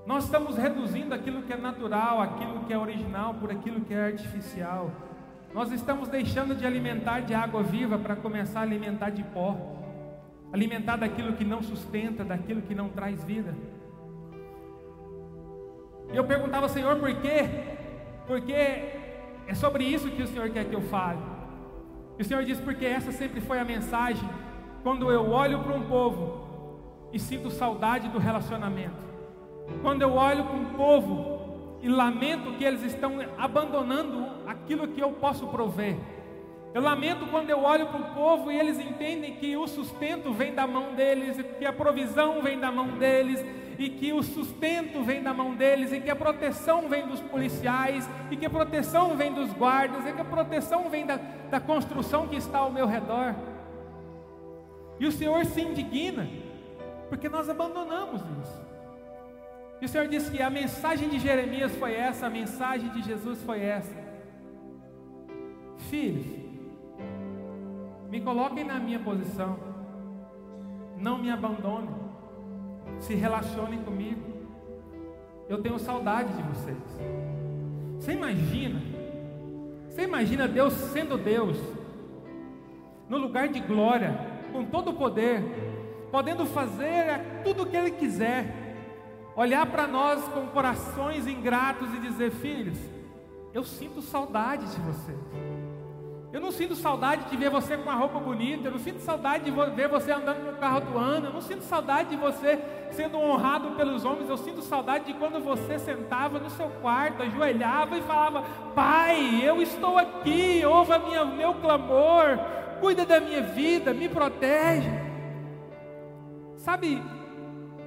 Nós 0.06 0.26
estamos 0.26 0.58
reduzindo 0.58 1.16
aquilo 1.16 1.44
que 1.44 1.54
é 1.54 1.56
natural, 1.56 2.20
aquilo 2.20 2.66
que 2.66 2.74
é 2.74 2.78
original, 2.78 3.36
por 3.36 3.50
aquilo 3.50 3.80
que 3.86 3.94
é 3.94 4.08
artificial. 4.08 4.92
Nós 5.54 5.72
estamos 5.72 6.10
deixando 6.10 6.56
de 6.56 6.66
alimentar 6.66 7.22
de 7.22 7.34
água 7.34 7.64
viva 7.64 7.98
para 7.98 8.18
começar 8.18 8.60
a 8.60 8.64
alimentar 8.64 9.10
de 9.10 9.24
pó. 9.24 9.56
alimentar 10.52 10.98
daquilo 10.98 11.38
que 11.38 11.46
não 11.46 11.64
sustenta, 11.64 12.26
daquilo 12.26 12.62
que 12.64 12.76
não 12.76 12.90
traz 12.90 13.24
vida. 13.24 13.56
E 16.12 16.18
eu 16.18 16.26
perguntava, 16.26 16.68
Senhor, 16.68 16.98
por 17.00 17.16
quê? 17.22 17.48
Porque 18.28 19.03
é 19.48 19.54
sobre 19.54 19.84
isso 19.84 20.10
que 20.10 20.22
o 20.22 20.28
Senhor 20.28 20.50
quer 20.50 20.66
que 20.66 20.76
eu 20.76 20.82
fale. 20.82 21.20
E 22.18 22.22
o 22.22 22.26
Senhor 22.26 22.44
diz, 22.44 22.60
porque 22.60 22.86
essa 22.86 23.12
sempre 23.12 23.42
foi 23.42 23.60
a 23.60 23.66
mensagem. 23.66 24.28
Quando 24.84 25.12
eu 25.12 25.30
olho 25.30 25.60
para 25.60 25.74
um 25.74 25.84
povo 25.84 26.44
e 27.12 27.20
sinto 27.20 27.50
saudade 27.50 28.10
do 28.10 28.20
relacionamento. 28.20 29.04
Quando 29.82 30.02
eu 30.02 30.14
olho 30.14 30.44
para 30.44 30.56
um 30.56 30.66
povo 30.74 31.78
e 31.82 31.90
lamento 31.90 32.54
que 32.54 32.64
eles 32.64 32.84
estão 32.84 33.20
abandonando 33.38 34.26
aquilo 34.48 34.88
que 34.88 35.02
eu 35.02 35.12
posso 35.12 35.48
prover. 35.48 35.98
Eu 36.74 36.82
lamento 36.82 37.28
quando 37.28 37.50
eu 37.50 37.62
olho 37.64 37.86
para 37.88 38.02
o 38.02 38.16
povo 38.16 38.52
e 38.52 38.60
eles 38.60 38.80
entendem 38.80 39.36
que 39.36 39.56
o 39.56 39.68
sustento 39.68 40.34
vem 40.34 40.56
da 40.56 40.66
mão 40.66 40.96
deles, 40.96 41.38
que 41.60 41.66
a 41.66 41.72
provisão 41.72 42.42
vem 42.42 42.60
da 42.60 42.72
mão 42.72 42.98
deles, 42.98 43.46
e 43.78 43.90
que 43.90 44.14
o 44.14 44.22
sustento 44.22 45.04
vem 45.04 45.22
da 45.22 45.34
mão 45.34 45.56
deles, 45.56 45.92
e 45.92 46.00
que 46.00 46.10
a 46.10 46.16
proteção 46.16 46.88
vem 46.88 47.08
dos 47.08 47.20
policiais, 47.20 48.08
e 48.30 48.38
que 48.38 48.46
a 48.46 48.50
proteção 48.50 49.16
vem 49.16 49.34
dos 49.34 49.52
guardas, 49.54 50.06
e 50.06 50.14
que 50.14 50.22
a 50.22 50.26
proteção 50.26 50.90
vem 50.90 51.06
da, 51.06 51.18
da 51.50 51.60
construção 51.60 52.28
que 52.28 52.36
está 52.36 52.60
ao 52.60 52.72
meu 52.72 52.88
redor. 52.88 53.36
E 55.00 55.06
o 55.06 55.12
Senhor 55.12 55.46
se 55.46 55.62
indigna, 55.62 56.28
porque 57.10 57.28
nós 57.30 57.50
abandonamos 57.50 58.22
isso. 58.42 58.64
E 59.82 59.86
o 59.86 59.90
Senhor 59.90 60.08
disse 60.08 60.32
que 60.32 60.42
a 60.42 60.50
mensagem 60.50 61.10
de 61.10 61.20
Jeremias 61.20 61.76
foi 61.76 61.94
essa, 61.94 62.28
a 62.28 62.30
mensagem 62.30 62.90
de 62.90 63.02
Jesus 63.02 63.42
foi 63.44 63.62
essa. 63.62 63.94
Filhos, 65.90 66.26
me 68.10 68.22
coloquem 68.22 68.64
na 68.64 68.80
minha 68.80 69.00
posição. 69.00 69.58
Não 70.98 71.18
me 71.18 71.30
abandonem. 71.30 72.03
Se 73.00 73.14
relacionem 73.14 73.80
comigo. 73.82 74.22
Eu 75.50 75.62
tenho 75.62 75.78
saudade 75.78 76.34
de 76.34 76.44
vocês. 76.44 76.78
Você 78.00 78.14
imagina? 78.14 78.82
Você 79.90 80.04
imagina 80.04 80.48
Deus 80.48 80.74
sendo 80.74 81.18
Deus, 81.18 81.58
no 83.08 83.18
lugar 83.18 83.48
de 83.48 83.60
glória, 83.60 84.18
com 84.52 84.66
todo 84.66 84.90
o 84.90 84.94
poder, 84.96 85.44
podendo 86.12 86.46
fazer 86.46 87.42
tudo 87.44 87.64
o 87.64 87.66
que 87.66 87.78
Ele 87.78 87.92
quiser, 87.92 88.76
olhar 89.36 89.66
para 89.68 89.88
nós 89.88 90.24
com 90.30 90.48
corações 90.48 91.28
ingratos 91.28 91.94
e 91.94 92.00
dizer: 92.00 92.32
Filhos, 92.32 92.80
eu 93.54 93.64
sinto 93.64 94.02
saudade 94.02 94.66
de 94.66 94.82
vocês. 94.82 95.20
Eu 96.34 96.42
não 96.42 96.52
sinto 96.52 96.76
saudade 96.76 97.30
de 97.30 97.38
ver 97.38 97.52
você 97.52 97.78
com 97.78 97.84
uma 97.84 97.94
roupa 97.94 98.20
bonita, 98.20 98.68
eu 98.68 98.72
não 98.72 98.80
sinto 98.80 98.98
saudade 99.02 99.44
de 99.44 99.52
ver 99.52 99.88
você 99.88 100.12
andando 100.12 100.44
no 100.44 100.58
carro 100.58 100.80
do 100.82 100.98
ano, 100.98 101.28
eu 101.28 101.34
não 101.34 101.42
sinto 101.42 101.64
saudade 101.64 102.10
de 102.10 102.16
você 102.16 102.60
sendo 102.90 103.20
honrado 103.20 103.76
pelos 103.76 104.04
homens, 104.04 104.28
eu 104.28 104.38
sinto 104.38 104.64
saudade 104.64 105.06
de 105.06 105.14
quando 105.14 105.40
você 105.40 105.78
sentava 105.78 106.40
no 106.40 106.50
seu 106.50 106.70
quarto, 106.82 107.22
ajoelhava 107.22 107.96
e 108.00 108.02
falava: 108.02 108.42
Pai, 108.74 109.42
eu 109.44 109.62
estou 109.62 109.96
aqui, 109.96 110.66
ouva 110.66 110.98
minha, 110.98 111.24
meu 111.24 111.54
clamor, 111.54 112.40
cuida 112.82 113.06
da 113.06 113.20
minha 113.20 113.44
vida, 113.44 113.94
me 113.94 114.10
protege. 114.10 114.90
Sabe, 116.58 117.00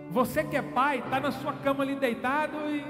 você 0.09 0.45
que 0.45 0.57
é 0.57 0.63
pai, 0.63 0.99
está 0.99 1.19
na 1.19 1.33
sua 1.33 1.53
cama 1.53 1.83
ali 1.83 1.97
deitado 1.97 2.57
e 2.71 2.87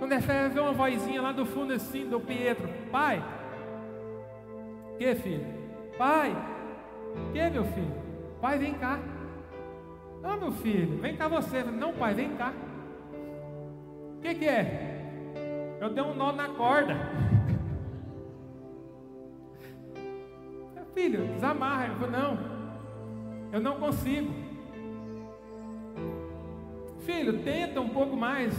quando 0.00 0.10
é 0.14 0.20
fé, 0.20 0.48
vê 0.48 0.58
uma 0.58 0.72
vozinha 0.72 1.22
lá 1.22 1.30
do 1.30 1.46
fundo 1.46 1.72
assim, 1.72 2.08
do 2.08 2.18
Pietro: 2.18 2.68
Pai 2.90 3.22
que, 5.00 5.14
filho? 5.14 5.46
Pai. 5.96 6.36
Que, 7.32 7.48
meu 7.48 7.64
filho? 7.64 7.94
Pai, 8.38 8.58
vem 8.58 8.74
cá. 8.74 8.98
Não, 10.20 10.38
meu 10.38 10.52
filho, 10.52 10.98
vem 10.98 11.16
cá 11.16 11.26
você. 11.26 11.62
Não, 11.62 11.94
pai, 11.94 12.12
vem 12.12 12.36
cá. 12.36 12.52
O 14.18 14.20
que, 14.20 14.34
que 14.34 14.46
é? 14.46 15.78
Eu 15.80 15.88
dei 15.88 16.04
um 16.04 16.14
nó 16.14 16.32
na 16.32 16.48
corda. 16.48 16.92
filho, 20.94 21.28
desamarra. 21.28 21.86
Ele 21.86 21.94
falou, 21.94 22.10
não, 22.10 22.38
eu 23.52 23.60
não 23.60 23.80
consigo. 23.80 24.30
Filho, 27.06 27.42
tenta 27.42 27.80
um 27.80 27.88
pouco 27.88 28.14
mais. 28.14 28.54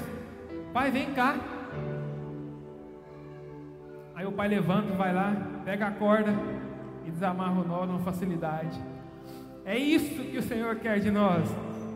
Pai, 0.73 0.89
vem 0.89 1.13
cá. 1.13 1.35
Aí 4.15 4.25
o 4.25 4.31
pai 4.31 4.47
levanta, 4.47 4.95
vai 4.95 5.13
lá, 5.13 5.50
pega 5.63 5.87
a 5.87 5.91
corda 5.91 6.33
e 7.05 7.11
desamarra 7.11 7.61
o 7.61 7.67
nó 7.67 7.85
numa 7.85 7.99
facilidade. 7.99 8.79
É 9.65 9.77
isso 9.77 10.23
que 10.23 10.37
o 10.37 10.41
Senhor 10.41 10.75
quer 10.77 10.99
de 10.99 11.11
nós. 11.11 11.47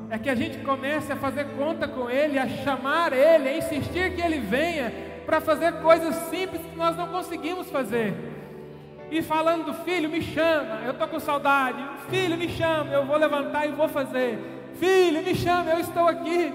É 0.10 0.20
que 0.20 0.30
a 0.30 0.36
gente 0.36 0.60
comece 0.60 1.12
a 1.12 1.16
fazer 1.16 1.46
conta 1.58 1.88
com 1.88 2.10
Ele, 2.10 2.38
a 2.38 2.48
chamar 2.48 3.12
Ele, 3.12 3.50
a 3.50 3.58
insistir 3.58 4.16
que 4.16 4.22
Ele 4.22 4.40
venha 4.40 4.92
para 5.26 5.42
fazer 5.42 5.74
coisas 5.82 6.16
simples 6.30 6.62
que 6.62 6.78
nós 6.78 6.96
não 6.96 7.08
conseguimos 7.08 7.70
fazer. 7.72 8.14
E 9.10 9.22
falando, 9.22 9.74
filho, 9.84 10.10
me 10.10 10.22
chama, 10.22 10.82
eu 10.84 10.92
estou 10.92 11.08
com 11.08 11.20
saudade. 11.20 11.84
Filho, 12.10 12.38
me 12.38 12.50
chama, 12.50 12.92
eu 12.92 13.06
vou 13.06 13.18
levantar 13.18 13.66
e 13.66 13.72
vou 13.72 13.88
fazer. 13.88 14.40
Filho, 14.76 15.24
me 15.24 15.34
chama, 15.36 15.72
eu 15.72 15.80
estou 15.80 16.08
aqui. 16.08 16.54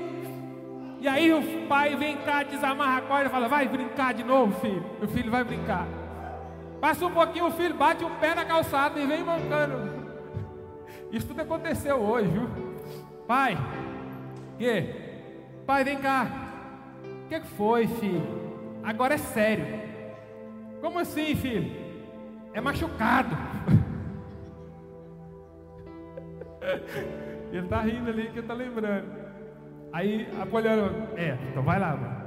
E 1.00 1.08
aí 1.08 1.32
o 1.32 1.66
pai 1.66 1.96
vem 1.96 2.16
cá, 2.18 2.42
desamarra 2.42 2.98
a 2.98 3.02
corda 3.02 3.26
e 3.26 3.30
fala: 3.30 3.48
Vai 3.48 3.66
brincar 3.66 4.12
de 4.12 4.22
novo, 4.22 4.60
filho. 4.60 4.84
O 5.00 5.08
filho 5.08 5.30
vai 5.30 5.42
brincar. 5.42 5.86
Passa 6.80 7.04
um 7.04 7.10
pouquinho, 7.10 7.46
o 7.46 7.50
filho 7.50 7.74
bate 7.74 8.04
o 8.04 8.10
pé 8.10 8.34
na 8.34 8.44
calçada 8.44 8.98
e 8.98 9.06
vem 9.06 9.22
mancando. 9.22 10.00
Isso 11.12 11.26
tudo 11.26 11.42
aconteceu 11.42 11.96
hoje, 11.96 12.28
viu? 12.28 12.48
Pai, 13.26 13.56
que? 14.56 14.94
Pai, 15.66 15.84
vem 15.84 15.98
cá. 15.98 16.26
O 17.24 17.28
que 17.28 17.40
foi, 17.40 17.86
filho? 17.86 18.80
Agora 18.82 19.14
é 19.14 19.18
sério. 19.18 19.66
Como 20.80 20.98
assim, 20.98 21.36
filho? 21.36 21.70
É 22.54 22.60
machucado. 22.60 23.36
Ele 27.52 27.64
está 27.64 27.80
rindo 27.80 28.08
ali 28.08 28.30
que 28.30 28.38
está 28.38 28.54
lembrando. 28.54 29.20
Aí 29.92 30.28
a 30.40 30.46
Poliana, 30.46 31.10
é, 31.16 31.36
então 31.50 31.62
vai 31.62 31.78
lá, 31.78 31.96
mano. 31.96 32.20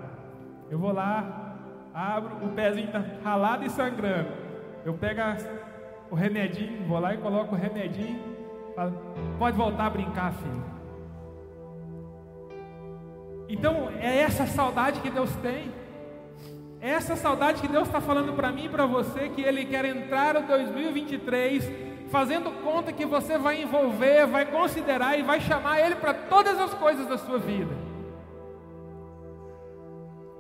Eu 0.70 0.78
vou 0.78 0.92
lá, 0.92 1.56
abro, 1.94 2.46
o 2.46 2.50
pezinho 2.50 2.92
tá 2.92 3.04
ralado 3.24 3.66
e 3.66 3.70
sangrando. 3.70 4.43
Eu 4.86 4.94
pego 4.94 5.22
o 6.12 6.16
remedinho, 6.16 6.86
vou 6.88 7.00
lá 7.00 7.14
e 7.14 7.18
coloco 7.18 7.56
o 7.56 7.58
remedinho. 7.58 8.20
Falo, 8.76 8.94
pode 9.40 9.56
voltar 9.56 9.86
a 9.86 9.90
brincar, 9.90 10.34
filho. 10.34 10.64
Então 13.48 13.90
é 14.00 14.20
essa 14.20 14.46
saudade 14.46 15.00
que 15.00 15.10
Deus 15.10 15.34
tem. 15.38 15.72
É 16.82 16.90
essa 16.90 17.16
saudade 17.16 17.62
que 17.62 17.68
Deus 17.68 17.88
está 17.88 18.02
falando 18.02 18.34
para 18.34 18.52
mim 18.52 18.66
e 18.66 18.70
para 18.70 18.86
você, 18.86 19.30
que 19.30 19.42
Ele 19.42 19.66
quer 19.66 19.86
entrar 19.86 20.34
no 20.34 20.42
2023 20.42 21.94
fazendo 22.10 22.52
conta 22.62 22.94
que 22.94 23.06
você 23.06 23.40
vai 23.40 23.64
envolver, 23.64 24.28
vai 24.28 24.46
considerar 24.46 25.18
e 25.18 25.24
vai 25.24 25.40
chamar 25.40 25.80
Ele 25.80 25.96
para 25.96 26.14
todas 26.14 26.60
as 26.60 26.74
coisas 26.74 27.08
da 27.08 27.18
sua 27.18 27.40
vida. 27.40 27.76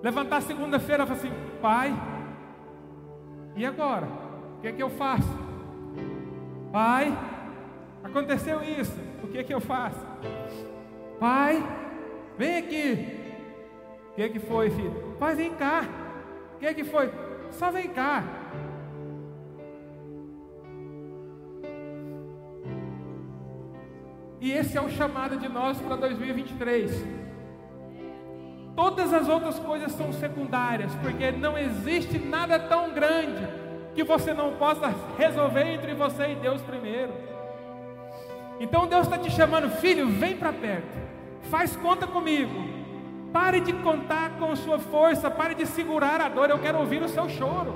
Levantar 0.03 0.41
segunda-feira 0.41 1.03
e 1.03 1.08
falar 1.08 1.19
assim: 1.19 1.32
Pai, 1.62 1.93
e 3.56 3.65
agora? 3.65 4.22
Que 4.63 4.69
é 4.69 4.71
que 4.71 4.82
eu 4.82 4.89
faço? 4.89 5.28
Pai, 6.71 7.13
aconteceu 8.02 8.63
isso, 8.63 8.97
o 9.21 9.28
que 9.28 9.39
é 9.39 9.43
que 9.43 9.54
eu 9.54 9.60
faço? 9.60 9.99
Pai, 11.19 11.62
vem 12.38 12.60
aqui. 12.60 13.19
O 14.10 14.15
que 14.15 14.21
é 14.21 14.30
que 14.30 14.39
foi, 14.39 14.69
filho? 14.69 15.17
Pai, 15.19 15.36
vem 15.36 15.54
cá. 15.54 15.84
O 16.56 16.60
que 16.60 16.65
é 16.65 16.73
que 16.73 16.86
foi? 16.86 17.12
Só 17.52 17.71
vem 17.71 17.89
cá. 17.89 18.23
E 24.39 24.49
esse 24.49 24.78
é 24.78 24.82
o 24.82 24.88
chamado 24.88 25.36
de 25.36 25.49
nós 25.49 25.78
para 25.82 25.97
2023. 25.97 27.06
Todas 28.78 29.13
as 29.13 29.28
outras 29.28 29.60
coisas 29.60 29.91
são 29.91 30.13
secundárias, 30.13 30.95
porque 31.02 31.34
não 31.34 31.58
existe 31.58 32.17
nada 32.17 32.58
tão 32.58 32.93
grande 32.93 33.62
que 33.93 34.03
você 34.03 34.34
não 34.34 34.53
possa 34.53 34.93
resolver 35.17 35.65
entre 35.65 35.93
você 35.93 36.32
e 36.32 36.36
Deus 36.36 36.62
primeiro. 36.62 37.13
Então 38.60 38.88
Deus 38.88 39.03
está 39.03 39.17
te 39.17 39.32
chamando, 39.32 39.69
filho, 39.69 40.08
vem 40.08 40.36
para 40.36 40.53
perto, 40.53 40.97
faz 41.49 41.75
conta 41.75 42.08
comigo. 42.08 42.84
Pare 43.32 43.60
de 43.60 43.73
contar 43.73 44.38
com 44.38 44.56
sua 44.56 44.77
força, 44.77 45.29
pare 45.29 45.56
de 45.56 45.65
segurar 45.65 46.21
a 46.21 46.29
dor. 46.29 46.51
Eu 46.51 46.60
quero 46.60 46.77
ouvir 46.77 47.01
o 47.01 47.10
seu 47.10 47.27
choro, 47.27 47.73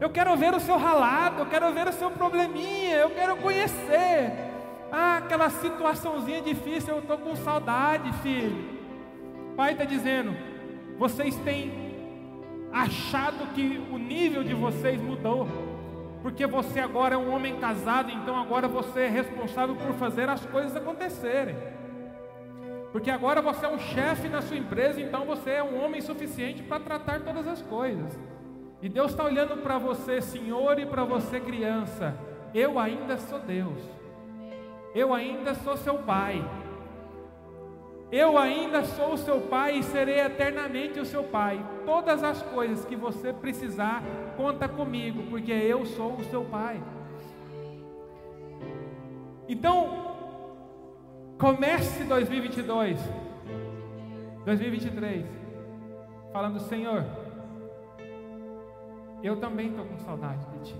eu 0.00 0.08
quero 0.08 0.34
ver 0.34 0.54
o 0.54 0.60
seu 0.60 0.78
ralado, 0.78 1.40
eu 1.40 1.46
quero 1.46 1.70
ver 1.72 1.86
o 1.88 1.92
seu 1.92 2.10
probleminha, 2.10 2.96
eu 2.96 3.10
quero 3.10 3.36
conhecer. 3.36 4.32
Ah, 4.90 5.18
aquela 5.18 5.50
situaçãozinha 5.50 6.40
difícil, 6.40 6.94
eu 6.94 7.00
estou 7.00 7.18
com 7.18 7.36
saudade, 7.36 8.10
filho. 8.22 8.64
Pai 9.56 9.72
está 9.72 9.84
dizendo: 9.84 10.34
vocês 10.96 11.36
têm 11.36 11.83
achado 12.74 13.54
que 13.54 13.80
o 13.92 13.96
nível 13.96 14.42
de 14.42 14.52
vocês 14.52 15.00
mudou. 15.00 15.46
porque 16.22 16.46
você 16.46 16.80
agora 16.80 17.16
é 17.16 17.18
um 17.18 17.30
homem 17.30 17.60
casado, 17.60 18.10
então 18.10 18.34
agora 18.34 18.66
você 18.66 19.00
é 19.00 19.08
responsável 19.08 19.76
por 19.76 19.92
fazer 19.96 20.26
as 20.26 20.44
coisas 20.46 20.74
acontecerem. 20.74 21.54
Porque 22.92 23.10
agora 23.10 23.42
você 23.42 23.66
é 23.66 23.68
um 23.68 23.78
chefe 23.78 24.26
na 24.30 24.40
sua 24.40 24.56
empresa, 24.56 25.02
então 25.02 25.26
você 25.26 25.50
é 25.50 25.62
um 25.62 25.84
homem 25.84 26.00
suficiente 26.00 26.62
para 26.62 26.80
tratar 26.80 27.20
todas 27.20 27.46
as 27.46 27.60
coisas. 27.60 28.18
E 28.80 28.88
Deus 28.88 29.10
está 29.10 29.22
olhando 29.24 29.62
para 29.62 29.76
você, 29.76 30.22
senhor, 30.22 30.78
e 30.78 30.86
para 30.86 31.04
você, 31.04 31.38
criança. 31.40 32.16
Eu 32.54 32.78
ainda 32.78 33.18
sou 33.18 33.40
Deus. 33.40 33.82
Eu 34.94 35.12
ainda 35.12 35.52
sou 35.54 35.76
seu 35.76 35.98
pai. 35.98 36.42
Eu 38.10 38.38
ainda 38.38 38.82
sou 38.84 39.12
o 39.12 39.18
seu 39.18 39.42
pai 39.42 39.76
e 39.76 39.82
serei 39.82 40.20
eternamente 40.20 40.98
o 41.00 41.04
seu 41.04 41.24
pai. 41.24 41.62
Todas 41.84 42.22
as 42.24 42.42
coisas 42.42 42.84
que 42.84 42.96
você 42.96 43.32
precisar, 43.32 44.02
conta 44.36 44.68
comigo, 44.68 45.24
porque 45.30 45.52
eu 45.52 45.84
sou 45.84 46.14
o 46.14 46.24
seu 46.24 46.44
pai. 46.44 46.82
Então, 49.48 50.16
comece 51.38 52.04
2022, 52.04 52.98
2023, 54.44 55.26
falando: 56.32 56.58
Senhor, 56.60 57.04
eu 59.22 59.36
também 59.36 59.68
estou 59.68 59.84
com 59.84 59.98
saudade 59.98 60.44
de 60.46 60.70
Ti. 60.70 60.76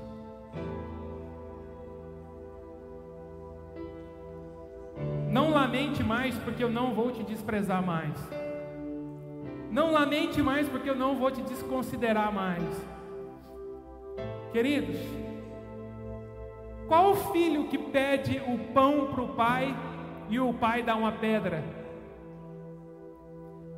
Não 5.31 5.51
lamente 5.51 6.03
mais, 6.03 6.37
porque 6.39 6.63
eu 6.63 6.71
não 6.71 6.95
vou 6.95 7.11
te 7.11 7.23
desprezar 7.23 7.85
mais. 7.85 8.15
Não 9.75 9.91
lamente 9.91 10.41
mais, 10.41 10.69
porque 10.69 10.89
eu 10.89 10.95
não 10.95 11.17
vou 11.17 11.33
te 11.33 11.43
desconsiderar 11.43 12.33
mais. 12.33 12.63
Queridos, 14.53 14.97
qual 16.87 17.11
o 17.11 17.17
filho 17.33 17.67
que 17.67 17.77
pede 17.77 18.41
o 18.47 18.73
pão 18.73 19.09
para 19.09 19.21
o 19.21 19.35
pai 19.35 19.75
e 20.31 20.39
o 20.39 20.55
pai 20.55 20.85
dá 20.85 20.95
uma 20.95 21.11
pedra? 21.11 21.65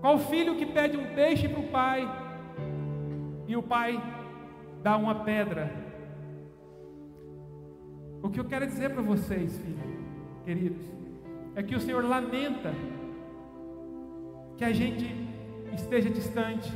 Qual 0.02 0.18
filho 0.18 0.56
que 0.56 0.66
pede 0.66 0.98
um 0.98 1.14
peixe 1.14 1.48
para 1.48 1.60
o 1.60 1.68
pai 1.68 2.06
e 3.48 3.56
o 3.56 3.62
pai 3.62 3.98
dá 4.82 4.98
uma 4.98 5.14
pedra? 5.24 5.72
O 8.22 8.28
que 8.28 8.38
eu 8.38 8.44
quero 8.44 8.66
dizer 8.66 8.90
para 8.90 9.00
vocês, 9.00 9.58
filhos, 9.58 9.80
queridos, 10.44 10.84
é 11.54 11.62
que 11.62 11.74
o 11.74 11.80
Senhor 11.80 12.04
lamenta 12.04 12.74
que 14.58 14.64
a 14.64 14.74
gente 14.74 15.25
esteja 15.74 16.10
distante. 16.10 16.72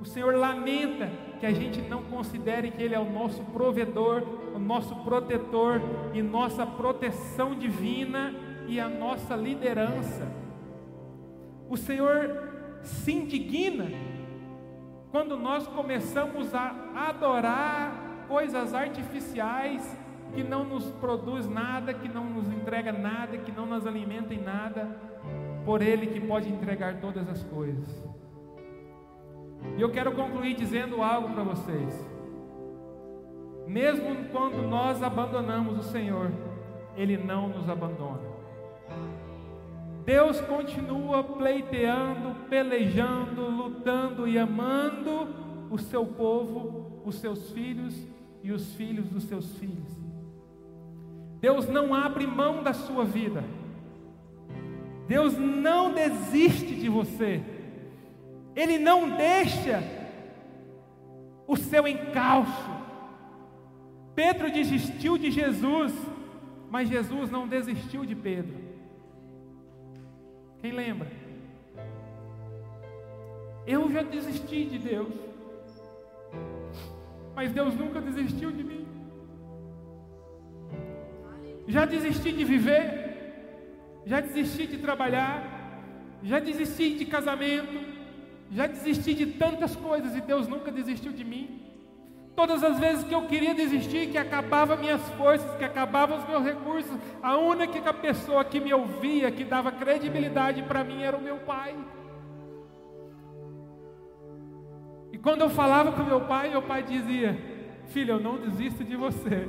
O 0.00 0.04
Senhor 0.04 0.34
lamenta 0.34 1.10
que 1.40 1.46
a 1.46 1.52
gente 1.52 1.80
não 1.82 2.02
considere 2.04 2.70
que 2.70 2.82
Ele 2.82 2.94
é 2.94 2.98
o 2.98 3.10
nosso 3.10 3.42
provedor, 3.46 4.22
o 4.54 4.58
nosso 4.58 4.94
protetor 4.96 5.80
e 6.12 6.22
nossa 6.22 6.66
proteção 6.66 7.54
divina 7.54 8.34
e 8.66 8.78
a 8.78 8.88
nossa 8.88 9.34
liderança. 9.34 10.30
O 11.68 11.76
Senhor 11.76 12.48
se 12.82 13.12
indigna 13.12 13.86
quando 15.10 15.36
nós 15.36 15.66
começamos 15.66 16.54
a 16.54 16.74
adorar 17.08 18.26
coisas 18.28 18.74
artificiais 18.74 19.96
que 20.34 20.42
não 20.42 20.64
nos 20.64 20.84
produz 20.92 21.48
nada, 21.48 21.94
que 21.94 22.08
não 22.08 22.24
nos 22.24 22.48
entrega 22.48 22.92
nada, 22.92 23.38
que 23.38 23.50
não 23.50 23.66
nos 23.66 23.86
alimenta 23.86 24.34
em 24.34 24.42
nada, 24.42 24.84
por 25.68 25.82
Ele 25.82 26.06
que 26.06 26.18
pode 26.18 26.48
entregar 26.48 26.98
todas 26.98 27.28
as 27.28 27.44
coisas. 27.44 27.86
E 29.76 29.82
eu 29.82 29.90
quero 29.90 30.12
concluir 30.12 30.54
dizendo 30.54 31.02
algo 31.02 31.28
para 31.34 31.42
vocês. 31.42 32.08
Mesmo 33.66 34.30
quando 34.32 34.66
nós 34.66 35.02
abandonamos 35.02 35.78
o 35.78 35.82
Senhor, 35.82 36.32
Ele 36.96 37.18
não 37.18 37.50
nos 37.50 37.68
abandona. 37.68 38.22
Deus 40.06 40.40
continua 40.40 41.22
pleiteando, 41.22 42.34
pelejando, 42.48 43.42
lutando 43.50 44.26
e 44.26 44.38
amando 44.38 45.28
o 45.70 45.76
seu 45.76 46.06
povo, 46.06 47.02
os 47.04 47.16
seus 47.16 47.50
filhos 47.50 47.94
e 48.42 48.52
os 48.52 48.72
filhos 48.72 49.06
dos 49.10 49.24
seus 49.24 49.54
filhos. 49.58 50.00
Deus 51.42 51.68
não 51.68 51.94
abre 51.94 52.26
mão 52.26 52.62
da 52.62 52.72
sua 52.72 53.04
vida. 53.04 53.44
Deus 55.08 55.36
não 55.38 55.94
desiste 55.94 56.74
de 56.74 56.88
você. 56.88 57.40
Ele 58.54 58.78
não 58.78 59.16
deixa 59.16 59.82
o 61.46 61.56
seu 61.56 61.88
encalço. 61.88 62.70
Pedro 64.14 64.52
desistiu 64.52 65.16
de 65.16 65.30
Jesus, 65.30 65.94
mas 66.70 66.88
Jesus 66.90 67.30
não 67.30 67.48
desistiu 67.48 68.04
de 68.04 68.14
Pedro. 68.14 68.54
Quem 70.60 70.72
lembra? 70.72 71.08
Eu 73.66 73.90
já 73.90 74.02
desisti 74.02 74.64
de 74.64 74.78
Deus, 74.78 75.14
mas 77.34 77.52
Deus 77.52 77.74
nunca 77.74 78.00
desistiu 78.00 78.50
de 78.50 78.64
mim. 78.64 78.86
Já 81.66 81.84
desisti 81.84 82.32
de 82.32 82.44
viver, 82.44 82.97
já 84.08 84.20
desisti 84.20 84.66
de 84.66 84.78
trabalhar, 84.78 85.36
já 86.22 86.38
desisti 86.38 86.94
de 86.94 87.04
casamento, 87.04 87.78
já 88.50 88.66
desisti 88.66 89.12
de 89.12 89.26
tantas 89.26 89.76
coisas 89.76 90.16
e 90.16 90.22
Deus 90.22 90.48
nunca 90.48 90.72
desistiu 90.72 91.12
de 91.12 91.22
mim. 91.22 91.60
Todas 92.34 92.64
as 92.64 92.78
vezes 92.78 93.04
que 93.04 93.14
eu 93.14 93.26
queria 93.26 93.54
desistir, 93.54 94.08
que 94.08 94.16
acabava 94.16 94.76
minhas 94.76 95.06
forças, 95.10 95.54
que 95.58 95.64
acabavam 95.64 96.16
os 96.16 96.26
meus 96.26 96.42
recursos, 96.42 96.96
a 97.22 97.36
única 97.36 97.92
pessoa 97.92 98.42
que 98.46 98.58
me 98.58 98.72
ouvia, 98.72 99.30
que 99.30 99.44
dava 99.44 99.70
credibilidade 99.70 100.62
para 100.62 100.82
mim 100.82 101.02
era 101.02 101.14
o 101.14 101.20
meu 101.20 101.36
pai. 101.40 101.76
E 105.12 105.18
quando 105.18 105.42
eu 105.42 105.50
falava 105.50 105.92
com 105.92 106.02
meu 106.02 106.22
pai, 106.22 106.48
meu 106.48 106.62
pai 106.62 106.82
dizia: 106.82 107.36
Filho, 107.88 108.14
eu 108.14 108.20
não 108.20 108.38
desisto 108.38 108.82
de 108.82 108.96
você. 108.96 109.46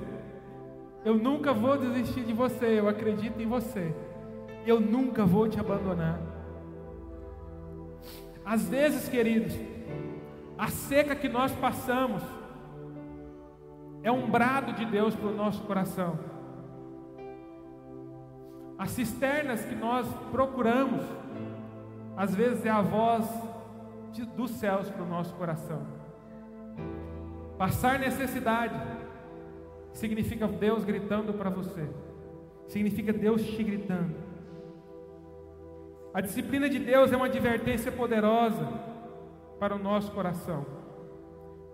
Eu 1.06 1.16
nunca 1.16 1.54
vou 1.54 1.78
desistir 1.78 2.26
de 2.26 2.34
você, 2.34 2.78
eu 2.78 2.90
acredito 2.90 3.40
em 3.40 3.48
você. 3.48 3.94
Eu 4.66 4.80
nunca 4.80 5.26
vou 5.26 5.48
te 5.48 5.60
abandonar. 5.60 6.20
Às 8.46 8.68
vezes, 8.68 9.08
queridos, 9.08 9.54
a 10.58 10.68
seca 10.68 11.16
que 11.16 11.30
nós 11.30 11.52
passamos 11.54 12.24
é 14.02 14.12
um 14.12 14.30
brado 14.30 14.74
de 14.74 14.86
Deus 14.86 15.16
para 15.16 15.28
o 15.28 15.36
nosso 15.36 15.62
coração. 15.64 16.18
As 18.78 18.92
cisternas 18.92 19.64
que 19.66 19.76
nós 19.76 20.08
procuramos, 20.32 21.04
às 22.16 22.34
vezes 22.34 22.66
é 22.66 22.70
a 22.70 22.82
voz 22.82 23.26
de, 24.14 24.26
dos 24.26 24.52
céus 24.52 24.90
para 24.90 25.04
o 25.04 25.08
nosso 25.08 25.34
coração. 25.36 25.86
Passar 27.58 28.00
necessidade 28.00 28.76
significa 29.94 30.48
Deus 30.48 30.84
gritando 30.84 31.34
para 31.34 31.50
você, 31.50 31.90
significa 32.68 33.12
Deus 33.12 33.44
te 33.44 33.64
gritando. 33.64 34.29
A 36.14 36.22
disciplina 36.22 36.68
de 36.68 36.80
Deus 36.80 37.12
é 37.12 37.16
uma 37.16 37.28
advertência 37.28 37.92
poderosa 37.92 38.68
para 39.60 39.76
o 39.76 39.80
nosso 39.80 40.12
coração. 40.12 40.66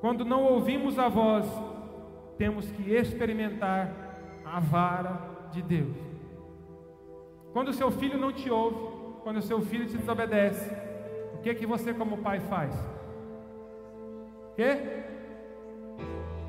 Quando 0.01 0.25
não 0.25 0.43
ouvimos 0.43 0.99
a 0.99 1.07
voz, 1.07 1.47
temos 2.37 2.69
que 2.71 2.93
experimentar 2.93 3.91
a 4.45 4.59
vara 4.59 5.49
de 5.51 5.61
Deus. 5.61 5.95
Quando 7.53 7.69
o 7.69 7.73
seu 7.73 7.89
filho 7.89 8.17
não 8.17 8.33
te 8.33 8.49
ouve, 8.49 8.75
quando 9.23 9.37
o 9.37 9.41
seu 9.41 9.61
filho 9.61 9.85
te 9.87 9.97
desobedece, 9.97 10.69
o 11.33 11.37
que 11.37 11.55
que 11.55 11.65
você 11.65 11.93
como 11.93 12.17
pai 12.17 12.41
faz? 12.41 12.75
Quê? 14.55 15.03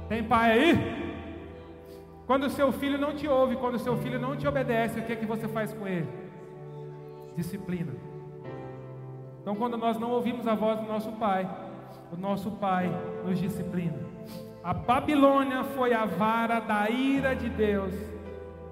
Tem 0.08 0.24
pai 0.24 0.52
aí? 0.52 1.06
Quando 2.26 2.44
o 2.44 2.50
seu 2.50 2.72
filho 2.72 2.98
não 2.98 3.14
te 3.14 3.28
ouve, 3.28 3.54
quando 3.54 3.76
o 3.76 3.78
seu 3.78 3.96
filho 3.98 4.18
não 4.18 4.36
te 4.36 4.46
obedece, 4.48 4.98
o 4.98 5.04
que 5.04 5.12
é 5.12 5.16
que 5.16 5.24
você 5.24 5.46
faz 5.46 5.72
com 5.72 5.86
ele? 5.86 6.25
Disciplina. 7.36 7.92
Então, 9.40 9.54
quando 9.54 9.76
nós 9.76 9.98
não 9.98 10.10
ouvimos 10.10 10.48
a 10.48 10.54
voz 10.54 10.80
do 10.80 10.86
nosso 10.86 11.12
pai, 11.12 11.48
o 12.10 12.16
nosso 12.16 12.50
pai 12.52 12.90
nos 13.24 13.38
disciplina. 13.38 13.98
A 14.64 14.74
Babilônia 14.74 15.62
foi 15.62 15.94
a 15.94 16.04
vara 16.04 16.58
da 16.58 16.90
ira 16.90 17.36
de 17.36 17.48
Deus 17.48 17.94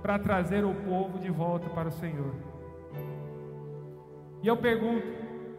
para 0.02 0.18
trazer 0.18 0.64
o 0.64 0.74
povo 0.74 1.18
de 1.18 1.30
volta 1.30 1.70
para 1.70 1.88
o 1.88 1.92
Senhor. 1.92 2.34
E 4.42 4.48
eu 4.48 4.56
pergunto: 4.56 5.06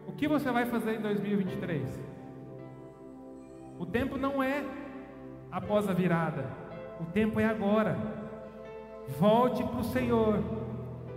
o 0.06 0.12
que 0.12 0.28
você 0.28 0.50
vai 0.50 0.66
fazer 0.66 0.96
em 0.96 1.00
2023? 1.00 1.88
O 3.78 3.86
tempo 3.86 4.16
não 4.16 4.42
é 4.42 4.62
após 5.50 5.88
a 5.88 5.92
virada. 5.92 6.44
O 7.00 7.04
tempo 7.06 7.40
é 7.40 7.44
agora. 7.44 7.96
Volte 9.18 9.64
para 9.64 9.80
o 9.80 9.84
Senhor. 9.84 10.65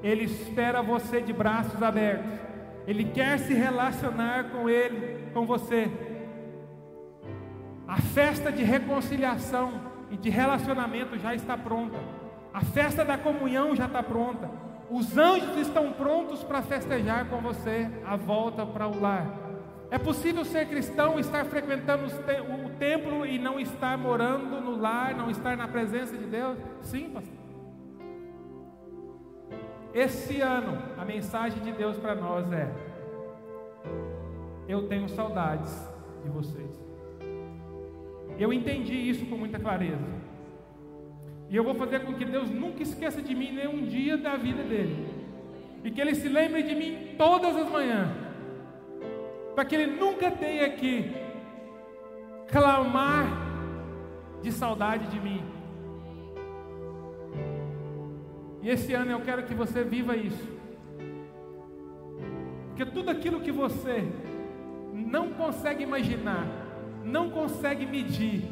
Ele 0.02 0.24
espera 0.24 0.82
você 0.82 1.22
de 1.22 1.34
braços 1.34 1.82
abertos. 1.82 2.32
Ele 2.88 3.06
quer 3.06 3.38
se 3.40 3.54
relacionar 3.54 4.52
com 4.52 4.70
Ele, 4.70 5.30
com 5.34 5.46
você. 5.46 5.90
A 7.88 7.98
festa 7.98 8.52
de 8.52 8.64
reconciliação 8.64 9.82
e 10.12 10.18
de 10.18 10.30
relacionamento 10.30 11.18
já 11.18 11.36
está 11.36 11.58
pronta. 11.58 11.98
A 12.54 12.62
festa 12.62 13.04
da 13.04 13.18
comunhão 13.18 13.76
já 13.76 13.86
está 13.86 14.02
pronta. 14.02 14.50
Os 14.90 15.18
anjos 15.18 15.56
estão 15.58 15.92
prontos 15.92 16.44
para 16.44 16.62
festejar 16.64 17.26
com 17.30 17.40
você 17.42 17.90
a 18.06 18.16
volta 18.16 18.66
para 18.66 18.88
o 18.88 19.00
lar. 19.00 19.26
É 19.92 19.98
possível 19.98 20.46
ser 20.46 20.68
cristão, 20.68 21.20
estar 21.20 21.46
frequentando 21.46 22.06
o 22.06 22.70
templo 22.78 23.26
e 23.26 23.40
não 23.40 23.60
estar 23.60 23.98
morando 23.98 24.62
no 24.62 24.80
lar, 24.80 25.16
não 25.16 25.30
estar 25.30 25.58
na 25.58 25.68
presença 25.68 26.16
de 26.16 26.26
Deus? 26.26 26.58
Sim, 26.82 27.10
pastor. 27.10 27.39
Esse 29.94 30.40
ano, 30.42 30.78
a 30.98 31.04
mensagem 31.04 31.62
de 31.64 31.72
Deus 31.72 31.98
para 31.98 32.16
nós 32.16 32.52
é: 32.52 32.72
Eu 34.68 34.88
tenho 34.88 35.10
saudades 35.10 35.74
de 36.24 36.30
vocês. 36.30 36.70
Eu 38.38 38.54
entendi 38.54 38.94
isso 38.94 39.26
com 39.26 39.36
muita 39.36 39.60
clareza. 39.60 40.08
E 41.50 41.56
eu 41.56 41.64
vou 41.64 41.74
fazer 41.74 42.02
com 42.06 42.14
que 42.14 42.24
Deus 42.24 42.50
nunca 42.50 42.84
esqueça 42.84 43.22
de 43.22 43.34
mim 43.34 43.52
nenhum 43.52 43.86
dia 43.86 44.16
da 44.16 44.38
vida 44.38 44.64
dele. 44.64 45.08
E 45.84 45.90
que 45.90 46.00
ele 46.00 46.14
se 46.14 46.30
lembre 46.30 46.62
de 46.62 46.76
mim 46.76 47.16
todas 47.18 47.56
as 47.56 47.70
manhãs. 47.70 48.10
Para 49.56 49.66
que 49.66 49.76
ele 49.76 49.98
nunca 49.98 50.30
tenha 50.30 50.70
que 50.70 51.12
clamar 52.48 53.26
de 54.42 54.52
saudade 54.52 55.08
de 55.08 55.20
mim. 55.20 55.44
E 58.62 58.70
esse 58.70 58.94
ano 58.94 59.12
eu 59.12 59.22
quero 59.22 59.44
que 59.44 59.54
você 59.54 59.84
viva 59.84 60.16
isso. 60.16 60.60
Porque 62.70 62.86
tudo 62.86 63.10
aquilo 63.10 63.42
que 63.42 63.52
você 63.52 64.08
não 64.94 65.32
consegue 65.32 65.84
imaginar, 65.84 66.46
não 67.04 67.30
consegue 67.30 67.86
medir 67.86 68.44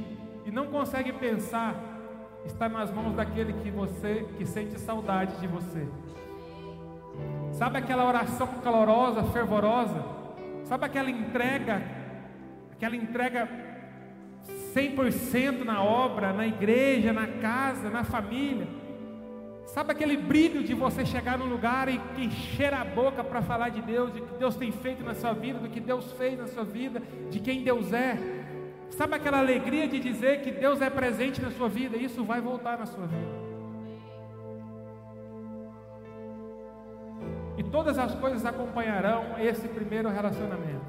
e 0.46 0.52
não 0.52 0.68
consegue 0.68 1.12
pensar, 1.14 1.76
está 2.46 2.70
nas 2.70 2.92
mãos 2.92 3.16
daquele 3.16 3.54
que 3.54 3.70
você 3.70 4.26
que 4.38 4.46
sente 4.46 4.80
saudade 4.80 5.40
de 5.40 5.48
você. 5.48 5.88
Sabe 7.52 7.78
aquela 7.80 8.06
oração 8.06 8.48
calorosa, 8.64 9.24
fervorosa? 9.24 10.04
Sabe 10.64 10.86
aquela 10.86 11.10
entrega, 11.10 11.82
aquela 12.72 12.96
entrega 12.96 13.50
100% 14.74 15.64
na 15.64 15.82
obra, 15.82 16.34
na 16.34 16.46
igreja, 16.46 17.12
na 17.12 17.28
casa, 17.28 17.90
na 17.90 18.04
família? 18.04 18.68
Sabe 19.68 19.92
aquele 19.92 20.16
brilho 20.16 20.64
de 20.64 20.74
você 20.74 21.06
chegar 21.06 21.38
num 21.38 21.46
lugar 21.46 21.90
e 21.90 22.00
encher 22.18 22.74
a 22.74 22.86
boca 22.86 23.22
para 23.22 23.42
falar 23.42 23.68
de 23.68 23.82
Deus, 23.82 24.14
de 24.14 24.22
que 24.22 24.36
Deus 24.36 24.56
tem 24.56 24.72
feito 24.72 25.04
na 25.04 25.14
sua 25.14 25.34
vida, 25.34 25.60
do 25.60 25.70
que 25.70 25.82
Deus 25.82 26.10
fez 26.14 26.40
na 26.40 26.48
sua 26.48 26.64
vida, 26.64 27.02
de 27.30 27.40
quem 27.42 27.64
Deus 27.64 27.92
é? 27.92 28.18
Sabe 28.90 29.16
aquela 29.16 29.40
alegria 29.40 29.86
de 29.86 30.00
dizer 30.00 30.42
que 30.42 30.52
Deus 30.52 30.82
é 30.82 30.90
presente 30.90 31.42
na 31.42 31.52
sua 31.52 31.68
vida? 31.68 31.98
Isso 31.98 32.24
vai 32.24 32.40
voltar 32.40 32.80
na 32.80 32.86
sua 32.86 33.06
vida. 33.06 33.48
E 37.58 37.64
todas 37.64 38.00
as 38.00 38.16
coisas 38.16 38.46
acompanharão 38.46 39.38
esse 39.38 39.68
primeiro 39.68 40.08
relacionamento. 40.08 40.86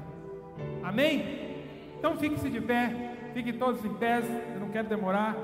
Amém? 0.81 1.65
Então 1.97 2.15
fique-se 2.15 2.49
de 2.49 2.61
pé, 2.61 2.95
fiquem 3.33 3.53
todos 3.53 3.83
em 3.83 3.93
pé, 3.95 4.21
eu 4.53 4.61
não 4.61 4.69
quero 4.69 4.87
demorar 4.87 5.35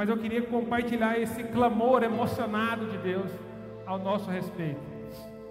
mas 0.00 0.08
eu 0.08 0.16
queria 0.16 0.40
compartilhar 0.40 1.18
esse 1.18 1.44
clamor 1.44 2.02
emocionado 2.02 2.86
de 2.86 2.96
Deus 2.96 3.30
ao 3.84 3.98
nosso 3.98 4.30
respeito. 4.30 4.80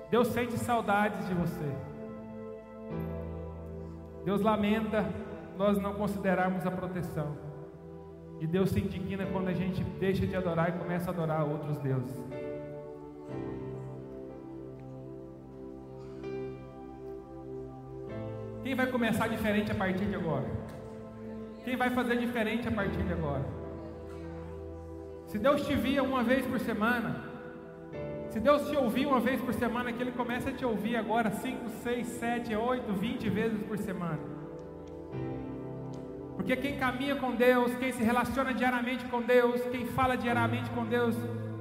Deus 0.10 0.28
sente 0.30 0.58
saudades 0.58 1.28
de 1.28 1.36
você. 1.36 1.72
Deus 4.26 4.42
lamenta 4.42 5.06
nós 5.56 5.78
não 5.78 5.94
considerarmos 5.94 6.66
a 6.66 6.72
proteção. 6.72 7.38
E 8.40 8.48
Deus 8.48 8.72
se 8.72 8.80
indigna 8.80 9.28
quando 9.28 9.50
a 9.50 9.54
gente 9.54 9.84
deixa 10.00 10.26
de 10.26 10.36
adorar 10.36 10.70
e 10.70 10.80
começa 10.80 11.12
a 11.12 11.14
adorar 11.14 11.48
outros 11.48 11.78
deuses. 11.78 12.20
Quem 18.64 18.74
vai 18.74 18.88
começar 18.88 19.28
diferente 19.28 19.72
a 19.72 19.76
partir 19.76 20.06
de 20.06 20.16
agora? 20.16 20.50
Quem 21.64 21.78
vai 21.78 21.92
fazer 21.92 22.18
diferente 22.18 22.68
a 22.68 22.72
partir 22.72 23.04
de 23.04 23.14
agora? 23.14 23.59
Se 25.30 25.38
Deus 25.38 25.62
te 25.68 25.76
via 25.76 26.02
uma 26.02 26.24
vez 26.24 26.44
por 26.44 26.60
semana, 26.60 27.24
se 28.32 28.40
Deus 28.40 28.68
te 28.68 28.76
ouvir 28.76 29.06
uma 29.06 29.20
vez 29.20 29.40
por 29.40 29.54
semana, 29.54 29.94
que 29.94 30.02
Ele 30.02 30.12
começa 30.12 30.50
a 30.50 30.52
te 30.52 30.66
ouvir 30.66 30.96
agora 30.96 31.30
5, 31.30 31.70
6, 31.84 32.08
7, 32.08 32.56
8, 32.56 32.94
20 32.94 33.30
vezes 33.30 33.62
por 33.62 33.78
semana. 33.78 34.18
Porque 36.36 36.56
quem 36.56 36.78
caminha 36.78 37.16
com 37.16 37.36
Deus, 37.36 37.76
quem 37.76 37.92
se 37.92 38.02
relaciona 38.02 38.56
diariamente 38.56 39.06
com 39.06 39.22
Deus, 39.22 39.62
quem 39.72 39.86
fala 39.86 40.18
diariamente 40.18 40.68
com 40.72 40.84
Deus, 40.84 41.16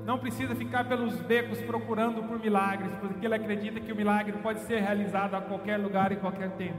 não 0.06 0.18
precisa 0.18 0.54
ficar 0.54 0.88
pelos 0.88 1.16
becos 1.16 1.60
procurando 1.60 2.22
por 2.22 2.38
milagres, 2.38 2.94
porque 2.96 3.26
ele 3.26 3.34
acredita 3.34 3.80
que 3.80 3.92
o 3.92 3.96
milagre 3.96 4.32
pode 4.38 4.60
ser 4.60 4.80
realizado 4.80 5.34
a 5.34 5.42
qualquer 5.42 5.76
lugar 5.76 6.10
e 6.10 6.16
qualquer 6.16 6.52
tempo. 6.52 6.78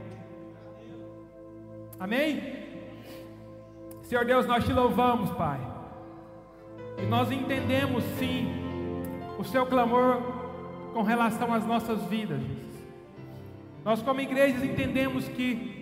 Amém? 2.00 2.68
Senhor 4.02 4.24
Deus, 4.24 4.44
nós 4.44 4.64
te 4.64 4.72
louvamos, 4.72 5.30
Pai. 5.30 5.69
E 7.02 7.06
nós 7.06 7.30
entendemos 7.30 8.04
sim 8.18 8.48
o 9.38 9.44
seu 9.44 9.66
clamor 9.66 10.20
com 10.92 11.02
relação 11.02 11.52
às 11.52 11.66
nossas 11.66 12.02
vidas. 12.04 12.40
Nós, 13.84 14.02
como 14.02 14.20
igrejas, 14.20 14.62
entendemos 14.62 15.26
que 15.28 15.80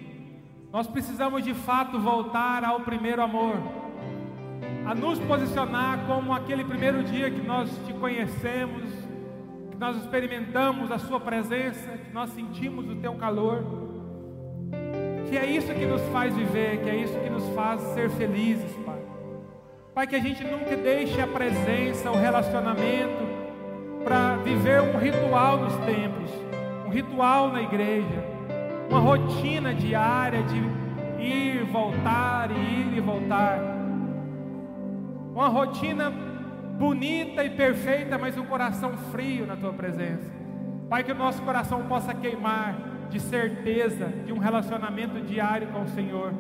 nós 0.73 0.87
precisamos 0.87 1.43
de 1.43 1.55
fato 1.55 1.99
voltar 1.99 2.63
ao 2.63 2.81
primeiro 2.81 3.23
amor, 3.23 3.57
a 4.87 4.95
nos 4.95 5.19
posicionar 5.19 6.07
como 6.07 6.33
aquele 6.33 6.65
primeiro 6.65 7.03
dia 7.03 7.31
que 7.31 7.41
nós 7.41 7.71
te 7.87 7.93
conhecemos, 7.95 8.85
que 9.71 9.77
nós 9.77 9.97
experimentamos 9.97 10.93
a 10.93 10.99
Sua 10.99 11.19
presença, 11.19 11.89
que 11.99 12.13
nós 12.13 12.31
sentimos 12.31 12.89
o 12.89 12.97
Teu 12.97 13.15
calor, 13.15 13.65
que 15.29 15.37
é 15.37 15.47
isso 15.47 15.73
que 15.75 15.87
nos 15.87 16.03
faz 16.13 16.35
viver, 16.35 16.83
que 16.83 16.91
é 16.91 16.97
isso 16.97 17.19
que 17.19 17.31
nos 17.31 17.47
faz 17.55 17.81
ser 17.95 18.11
felizes. 18.11 18.71
Pai, 19.99 20.07
que 20.07 20.15
a 20.15 20.21
gente 20.21 20.45
nunca 20.45 20.77
deixe 20.77 21.21
a 21.21 21.27
presença, 21.27 22.09
o 22.09 22.17
relacionamento, 22.17 23.19
para 24.05 24.37
viver 24.37 24.81
um 24.81 24.97
ritual 24.97 25.59
nos 25.59 25.75
templos, 25.79 26.31
um 26.87 26.89
ritual 26.89 27.51
na 27.51 27.63
igreja, 27.63 28.25
uma 28.89 29.01
rotina 29.01 29.75
diária 29.75 30.41
de 30.45 31.21
ir, 31.21 31.65
voltar, 31.65 32.49
ir 32.53 32.97
e 32.97 33.01
voltar. 33.01 33.59
Uma 35.35 35.49
rotina 35.49 36.11
bonita 36.79 37.43
e 37.43 37.51
perfeita, 37.51 38.17
mas 38.17 38.39
um 38.39 38.45
coração 38.45 38.97
frio 39.11 39.49
na 39.49 39.57
tua 39.57 39.73
presença. 39.73 40.31
Pai, 40.89 41.03
que 41.03 41.11
o 41.11 41.17
nosso 41.17 41.43
coração 41.43 41.89
possa 41.89 42.15
queimar 42.15 43.09
de 43.11 43.19
certeza 43.19 44.07
de 44.25 44.33
um 44.33 44.39
relacionamento 44.39 45.21
diário 45.23 45.67
com 45.73 45.83
o 45.83 45.89
Senhor 45.89 46.33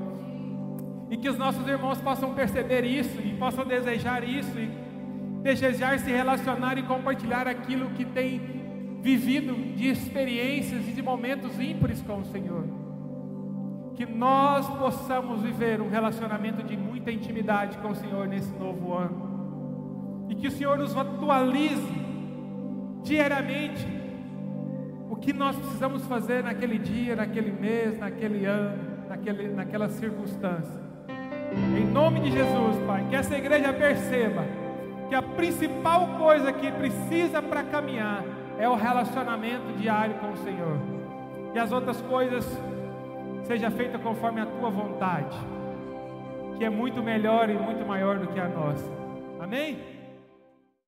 e 1.11 1.17
que 1.17 1.29
os 1.29 1.39
nossos 1.39 1.67
irmãos 1.67 2.01
possam 2.01 2.35
perceber 2.35 2.85
isso 2.85 3.21
e 3.21 3.35
possam 3.35 3.65
desejar 3.65 4.23
isso 4.23 4.59
e 4.59 4.71
desejar 5.43 5.99
se 5.99 6.11
relacionar 6.11 6.77
e 6.79 6.83
compartilhar 6.83 7.47
aquilo 7.47 7.91
que 7.91 8.05
tem 8.05 8.41
vivido 9.01 9.55
de 9.77 9.89
experiências 9.89 10.87
e 10.89 10.93
de 10.93 11.01
momentos 11.01 11.59
ímpares 11.59 12.03
com 12.03 12.19
o 12.19 12.25
Senhor. 12.25 12.65
Que 13.95 14.05
nós 14.05 14.69
possamos 14.77 15.43
viver 15.43 15.81
um 15.81 15.89
relacionamento 15.89 16.63
de 16.63 16.77
muita 16.77 17.11
intimidade 17.11 17.79
com 17.79 17.91
o 17.91 17.95
Senhor 17.95 18.29
nesse 18.29 18.53
novo 18.55 18.93
ano. 18.93 20.27
E 20.29 20.35
que 20.35 20.47
o 20.47 20.51
Senhor 20.51 20.77
nos 20.77 20.97
atualize 20.97 22.07
diariamente 23.03 23.87
o 25.09 25.17
que 25.17 25.33
nós 25.33 25.57
precisamos 25.57 26.05
fazer 26.07 26.45
naquele 26.45 26.79
dia, 26.79 27.17
naquele 27.17 27.51
mês, 27.51 27.99
naquele 27.99 28.45
ano, 28.45 29.09
naquele, 29.09 29.49
naquela 29.49 29.89
circunstância. 29.89 30.88
Em 31.53 31.87
nome 31.87 32.21
de 32.21 32.31
Jesus, 32.31 32.77
Pai, 32.87 33.07
que 33.09 33.17
essa 33.17 33.37
igreja 33.37 33.73
perceba 33.73 34.45
que 35.09 35.15
a 35.15 35.23
principal 35.23 36.19
coisa 36.19 36.53
que 36.53 36.71
precisa 36.71 37.41
para 37.41 37.63
caminhar 37.63 38.25
é 38.59 38.69
o 38.69 38.75
relacionamento 38.75 39.73
diário 39.79 40.15
com 40.17 40.33
o 40.33 40.37
Senhor. 40.37 40.79
E 41.55 41.59
as 41.59 41.73
outras 41.73 42.01
coisas 42.03 42.47
seja 43.45 43.71
feita 43.71 43.99
conforme 43.99 44.41
a 44.41 44.47
tua 44.47 44.69
vontade, 44.69 45.37
que 46.59 46.65
é 46.65 46.71
muito 46.71 47.03
melhor 47.03 47.49
e 47.49 47.55
muito 47.55 47.87
maior 47.87 48.19
do 48.19 48.27
que 48.27 48.39
a 48.39 48.49
nossa. 48.49 48.91
Amém? 49.41 49.79